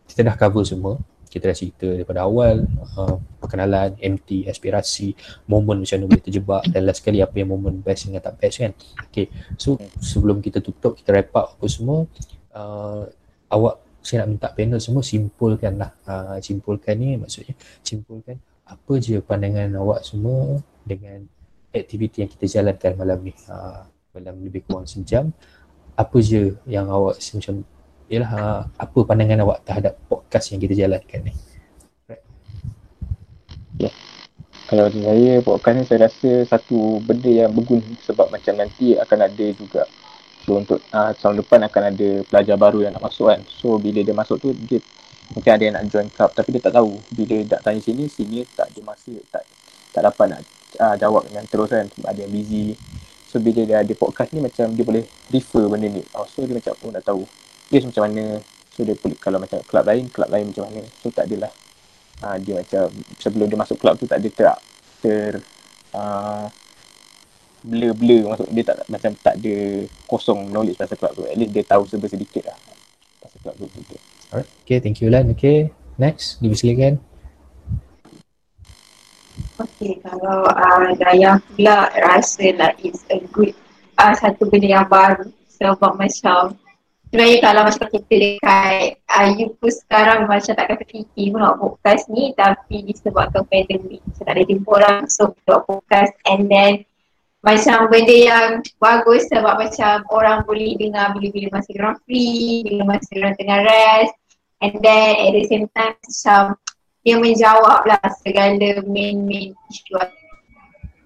[0.05, 1.01] kita dah cover semua.
[1.29, 2.65] Kita dah cerita daripada awal,
[2.97, 5.13] uh, perkenalan, MT, aspirasi,
[5.45, 8.61] momen macam mana boleh terjebak dan last sekali apa yang momen best dengan tak best
[8.61, 8.73] kan.
[9.09, 9.33] Okay.
[9.57, 12.05] So, sebelum kita tutup, kita wrap up apa semua,
[12.53, 13.09] uh,
[13.49, 15.93] awak saya nak minta panel semua simpulkan lah.
[16.09, 17.53] Uh, simpulkan ni maksudnya
[17.85, 21.29] simpulkan apa je pandangan awak semua dengan
[21.77, 23.37] aktiviti yang kita jalankan malam ni.
[23.45, 23.85] Uh,
[24.19, 25.31] dalam lebih kurang sejam
[25.99, 27.63] apa je yang awak macam
[28.09, 31.35] ialah uh, apa pandangan awak terhadap podcast yang kita jalankan ni?
[33.79, 33.95] Yeah.
[34.67, 39.47] kalau saya podcast ni saya rasa satu benda yang berguna sebab macam nanti akan ada
[39.55, 39.87] juga
[40.49, 43.45] So untuk uh, tahun depan akan ada pelajar baru yang nak masuk kan.
[43.53, 44.81] So bila dia masuk tu dia
[45.37, 46.97] mungkin ada yang nak join club tapi dia tak tahu.
[47.13, 49.45] Bila nak tanya sini, sini tak ada masa, tak
[49.93, 50.41] tak dapat nak
[50.81, 51.85] uh, jawab dengan terus kan.
[51.93, 52.73] Sebab ada yang busy.
[53.29, 56.01] So bila dia ada podcast ni macam dia boleh refer benda ni.
[56.17, 57.23] Oh, so dia macam pun oh, nak tahu.
[57.69, 58.41] Dia macam mana.
[58.73, 60.81] So dia boleh kalau macam club lain, club lain macam mana.
[61.05, 61.53] So tak adalah.
[62.25, 62.89] Uh, dia macam
[63.21, 64.49] sebelum dia masuk club tu tak ada ter,
[65.05, 65.31] ter
[65.93, 66.49] uh,
[67.63, 69.57] blur-blur maksud dia tak macam tak ada
[70.07, 71.25] kosong knowledge pasal club tu.
[71.27, 72.59] At least dia tahu sebesar sedikit lah
[73.23, 73.67] pasal club tu.
[73.87, 73.97] tu.
[74.29, 74.49] Alright.
[74.65, 75.33] Okay, thank you Lan.
[75.33, 76.39] Okay, next.
[76.45, 77.01] Dipersilakan.
[79.59, 83.55] Okay, kalau uh, Daya pula rasa like it's a good
[83.99, 86.55] uh, satu benda yang baru sebab macam
[87.11, 91.59] sebenarnya kalau macam kita dekat uh, you pun sekarang macam tak kata fikir pun nak
[91.59, 96.87] podcast ni tapi disebabkan pandemik macam tak ada jumpa orang so buat podcast and then
[97.39, 98.49] macam benda yang
[98.83, 104.15] bagus sebab macam orang boleh dengar bila-bila masa orang free, bila masa orang tengah rest
[104.59, 106.59] and then at the same time macam
[107.07, 110.03] dia menjawab lah segala main-main isu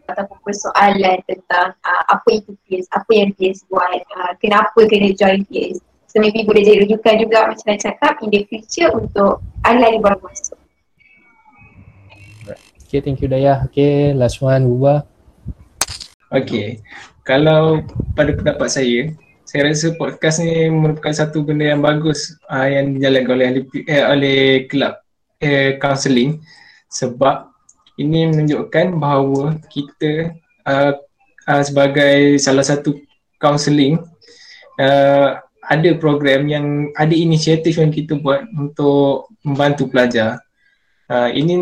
[0.08, 5.46] ataupun persoalan tentang uh, apa itu PIS, apa yang PIS buat, uh, kenapa kena join
[5.46, 5.80] PIS.
[6.10, 10.20] So maybe boleh jadi rujukan juga macam nak cakap in the future untuk ahli-ahli baru
[10.20, 10.60] masuk.
[12.84, 13.64] Okay, thank you Daya.
[13.70, 15.08] Okay, last one, Ubah.
[16.32, 16.80] Okay,
[17.28, 17.84] kalau
[18.16, 19.12] pada pendapat saya,
[19.44, 23.48] saya rasa podcast ni merupakan satu benda yang bagus uh, yang dijalankan oleh
[23.84, 25.04] eh, oleh kelab
[25.44, 26.40] eh, counselling
[26.88, 27.52] sebab
[28.00, 30.32] ini menunjukkan bahawa kita
[30.64, 30.96] uh,
[31.52, 32.96] uh, sebagai salah satu
[33.36, 34.00] counselling
[34.80, 35.36] uh,
[35.68, 40.40] ada program yang ada inisiatif yang kita buat untuk membantu pelajar.
[41.12, 41.60] Uh, ini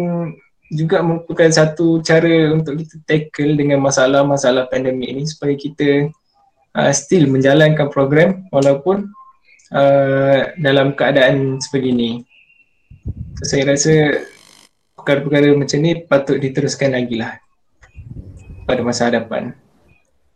[0.71, 6.14] juga merupakan satu cara untuk kita tackle dengan masalah-masalah pandemik ini supaya kita
[6.79, 9.11] uh, still menjalankan program walaupun
[9.75, 12.23] uh, dalam keadaan sebegini.
[13.43, 14.23] So, saya rasa
[14.95, 17.41] perkara-perkara macam ni patut diteruskan lagi lah
[18.68, 19.57] pada masa hadapan.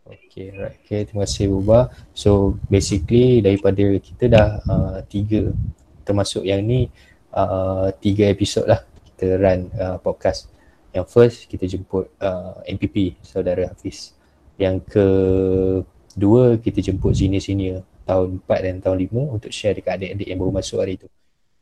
[0.03, 0.75] Okay, right.
[0.83, 1.87] Okay, terima kasih Buba.
[2.11, 5.55] So basically daripada kita dah uh, tiga
[6.03, 6.91] termasuk yang ni
[7.31, 8.83] uh, tiga episod lah
[9.15, 10.51] kita run uh, podcast.
[10.91, 14.11] Yang first kita jemput uh, MPP saudara Hafiz.
[14.59, 20.39] Yang kedua kita jemput senior-senior tahun 4 dan tahun 5 untuk share dekat adik-adik yang
[20.39, 21.07] baru masuk hari tu.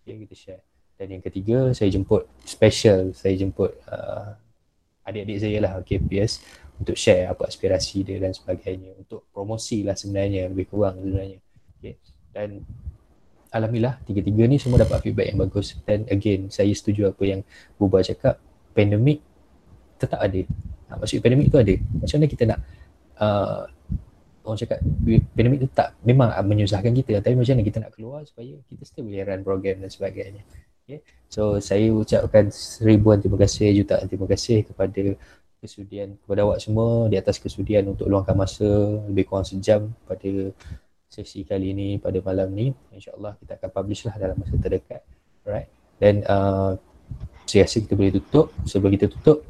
[0.02, 0.62] Okay, kita share.
[0.98, 4.34] Dan yang ketiga saya jemput special, saya jemput uh,
[5.06, 6.42] adik-adik saya lah, okay, PS
[6.80, 11.40] untuk share apa aspirasi dia dan sebagainya untuk promosi lah sebenarnya lebih kurang sebenarnya
[11.78, 11.96] okay.
[12.34, 12.66] dan
[13.54, 15.78] Alhamdulillah tiga-tiga ni semua dapat feedback yang bagus.
[15.86, 17.42] Dan again saya setuju apa yang
[17.78, 18.42] Buba cakap.
[18.74, 19.22] Pandemik
[20.02, 20.42] tetap ada.
[20.90, 21.74] Ha, maksud pandemik tu ada.
[21.78, 22.60] Macam mana kita nak
[23.22, 23.62] uh,
[24.44, 24.80] orang cakap
[25.38, 27.22] pandemik tu tak memang menyusahkan kita.
[27.22, 30.42] Tapi macam mana kita nak keluar supaya kita still boleh run program dan sebagainya.
[30.84, 31.00] Okay.
[31.32, 32.52] so saya ucapkan
[32.84, 35.16] ribuan terima kasih jutaan terima kasih kepada
[35.64, 38.68] kesudian kepada awak semua di atas kesudian untuk luangkan masa
[39.08, 40.52] lebih kurang sejam pada
[41.14, 45.06] sesi kali ini pada malam ni insyaallah kita akan publish lah dalam masa terdekat.
[45.46, 45.70] Right
[46.04, 46.76] dan uh,
[47.48, 48.52] saya rasa kita boleh tutup.
[48.68, 49.48] Sebelum kita tutup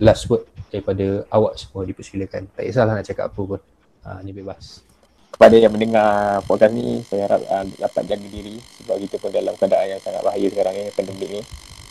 [0.00, 2.48] last word daripada awak semua dipersilakan.
[2.56, 3.60] Tak kisahlah nak cakap apa pun.
[4.00, 4.80] Uh, ni bebas.
[5.30, 9.52] Kepada yang mendengar podcast ni saya harap uh, dapat jaga diri sebab kita pun dalam
[9.60, 11.42] keadaan yang sangat bahaya sekarang ni pandemik ni.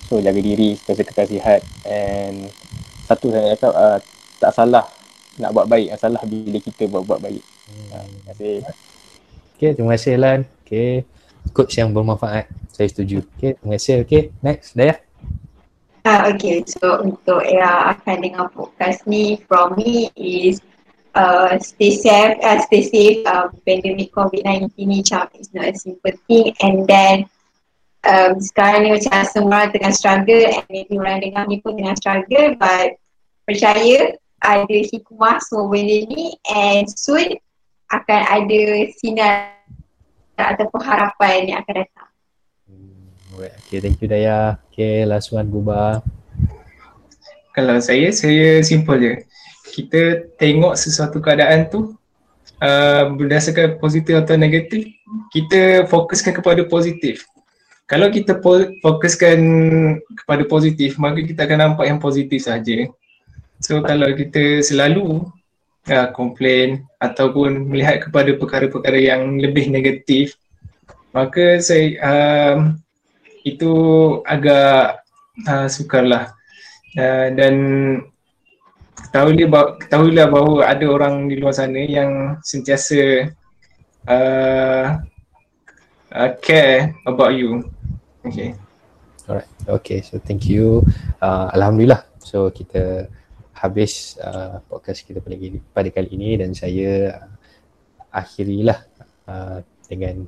[0.10, 2.50] So jaga diri kekal sihat and
[3.06, 3.98] satu saya cakap uh,
[4.42, 4.86] tak salah
[5.40, 7.44] nak buat baik, salah bila kita buat buat baik.
[7.70, 7.90] Hmm.
[7.94, 8.89] Uh, terima kasih.
[9.60, 10.48] Okay, terima kasih Lan.
[10.64, 11.04] Okay,
[11.52, 12.48] coach yang bermanfaat.
[12.72, 13.28] Saya setuju.
[13.36, 14.08] Okay, terima kasih.
[14.08, 14.72] Okay, next.
[14.72, 15.04] Daya.
[16.08, 20.64] Uh, okay, so untuk yang akan dengar podcast ni from me is
[21.12, 23.20] uh, stay safe, uh, stay safe.
[23.28, 27.28] Uh, pandemic COVID-19 ni macam it's not a simple thing and then
[28.08, 32.00] um, sekarang ni macam semua orang tengah struggle and maybe orang dengar ni pun tengah
[32.00, 32.96] struggle but
[33.44, 37.36] percaya ada hikmah semua benda ni and soon
[37.90, 38.62] akan ada
[38.98, 39.58] sinar
[40.38, 42.10] ataupun harapan yang akan datang.
[42.70, 44.62] Hmm, okay, thank you Daya.
[44.70, 46.06] Okay, last one Buba.
[47.54, 49.14] Kalau saya, saya simple je.
[49.70, 51.98] Kita tengok sesuatu keadaan tu
[52.62, 54.88] uh, berdasarkan positif atau negatif,
[55.34, 57.26] kita fokuskan kepada positif
[57.90, 58.38] kalau kita
[58.86, 59.40] fokuskan
[60.14, 62.86] kepada positif maka kita akan nampak yang positif saja.
[63.58, 65.26] So kalau kita selalu
[65.88, 70.36] uh, komplain ataupun melihat kepada perkara-perkara yang lebih negatif
[71.16, 72.78] maka saya um,
[73.48, 73.74] itu
[74.28, 75.00] agak
[75.48, 76.36] uh, sukarlah
[77.00, 77.56] uh, dan
[79.10, 83.32] ketahuilah bahawa, ketahuilah bahawa ada orang di luar sana yang sentiasa
[84.06, 85.00] uh,
[86.12, 87.64] uh, care about you
[88.26, 88.52] Okay.
[89.30, 89.48] Alright.
[89.68, 90.04] Okay.
[90.04, 90.84] So thank you.
[91.24, 92.04] Uh, Alhamdulillah.
[92.20, 93.08] So kita
[93.60, 95.36] habis uh, podcast kita pada,
[95.76, 97.34] pada kali ini dan saya uh,
[98.16, 98.80] akhirilah
[99.28, 100.24] uh, dengan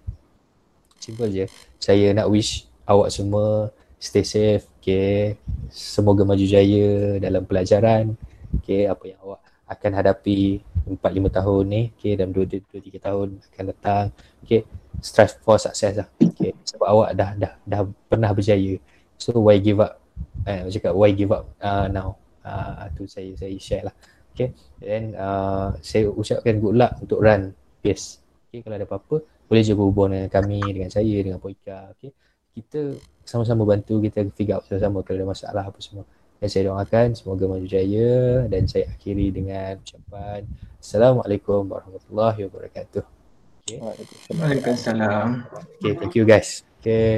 [0.99, 1.45] simple je.
[1.79, 4.67] Saya nak wish awak semua stay safe.
[4.83, 5.39] Okay.
[5.71, 8.19] Semoga maju jaya dalam pelajaran.
[8.59, 8.85] Okay.
[8.85, 10.59] Apa yang awak akan hadapi
[10.99, 11.81] 4-5 tahun ni.
[11.95, 12.13] Okay.
[12.19, 12.67] Dalam 2-3
[12.99, 14.05] tahun akan datang.
[14.43, 14.67] Okay
[15.01, 16.07] strive for success lah.
[16.21, 16.53] Okay.
[16.63, 18.77] Sebab awak dah dah dah pernah berjaya.
[19.17, 19.97] So why give up?
[20.45, 22.20] Eh, cakap why give up uh, now?
[22.41, 23.95] Uh, tu saya saya share lah.
[24.31, 24.55] Okay.
[24.79, 27.51] Then uh, saya ucapkan good luck untuk run
[27.83, 28.23] PS.
[28.49, 28.65] Okay.
[28.65, 29.21] Kalau ada apa-apa
[29.51, 31.91] boleh je berhubung dengan kami, dengan saya, dengan Poika.
[31.99, 32.15] Okay.
[32.55, 32.95] Kita
[33.27, 36.07] sama-sama bantu kita figure out sama-sama kalau ada masalah apa semua.
[36.41, 40.41] Dan saya doakan semoga maju jaya dan saya akhiri dengan ucapan
[40.81, 43.05] Assalamualaikum warahmatullahi wabarakatuh.
[43.61, 43.77] Okay.
[44.33, 45.45] Waalaikumsalam.
[45.77, 46.65] Okay, thank you guys.
[46.81, 47.09] Okay.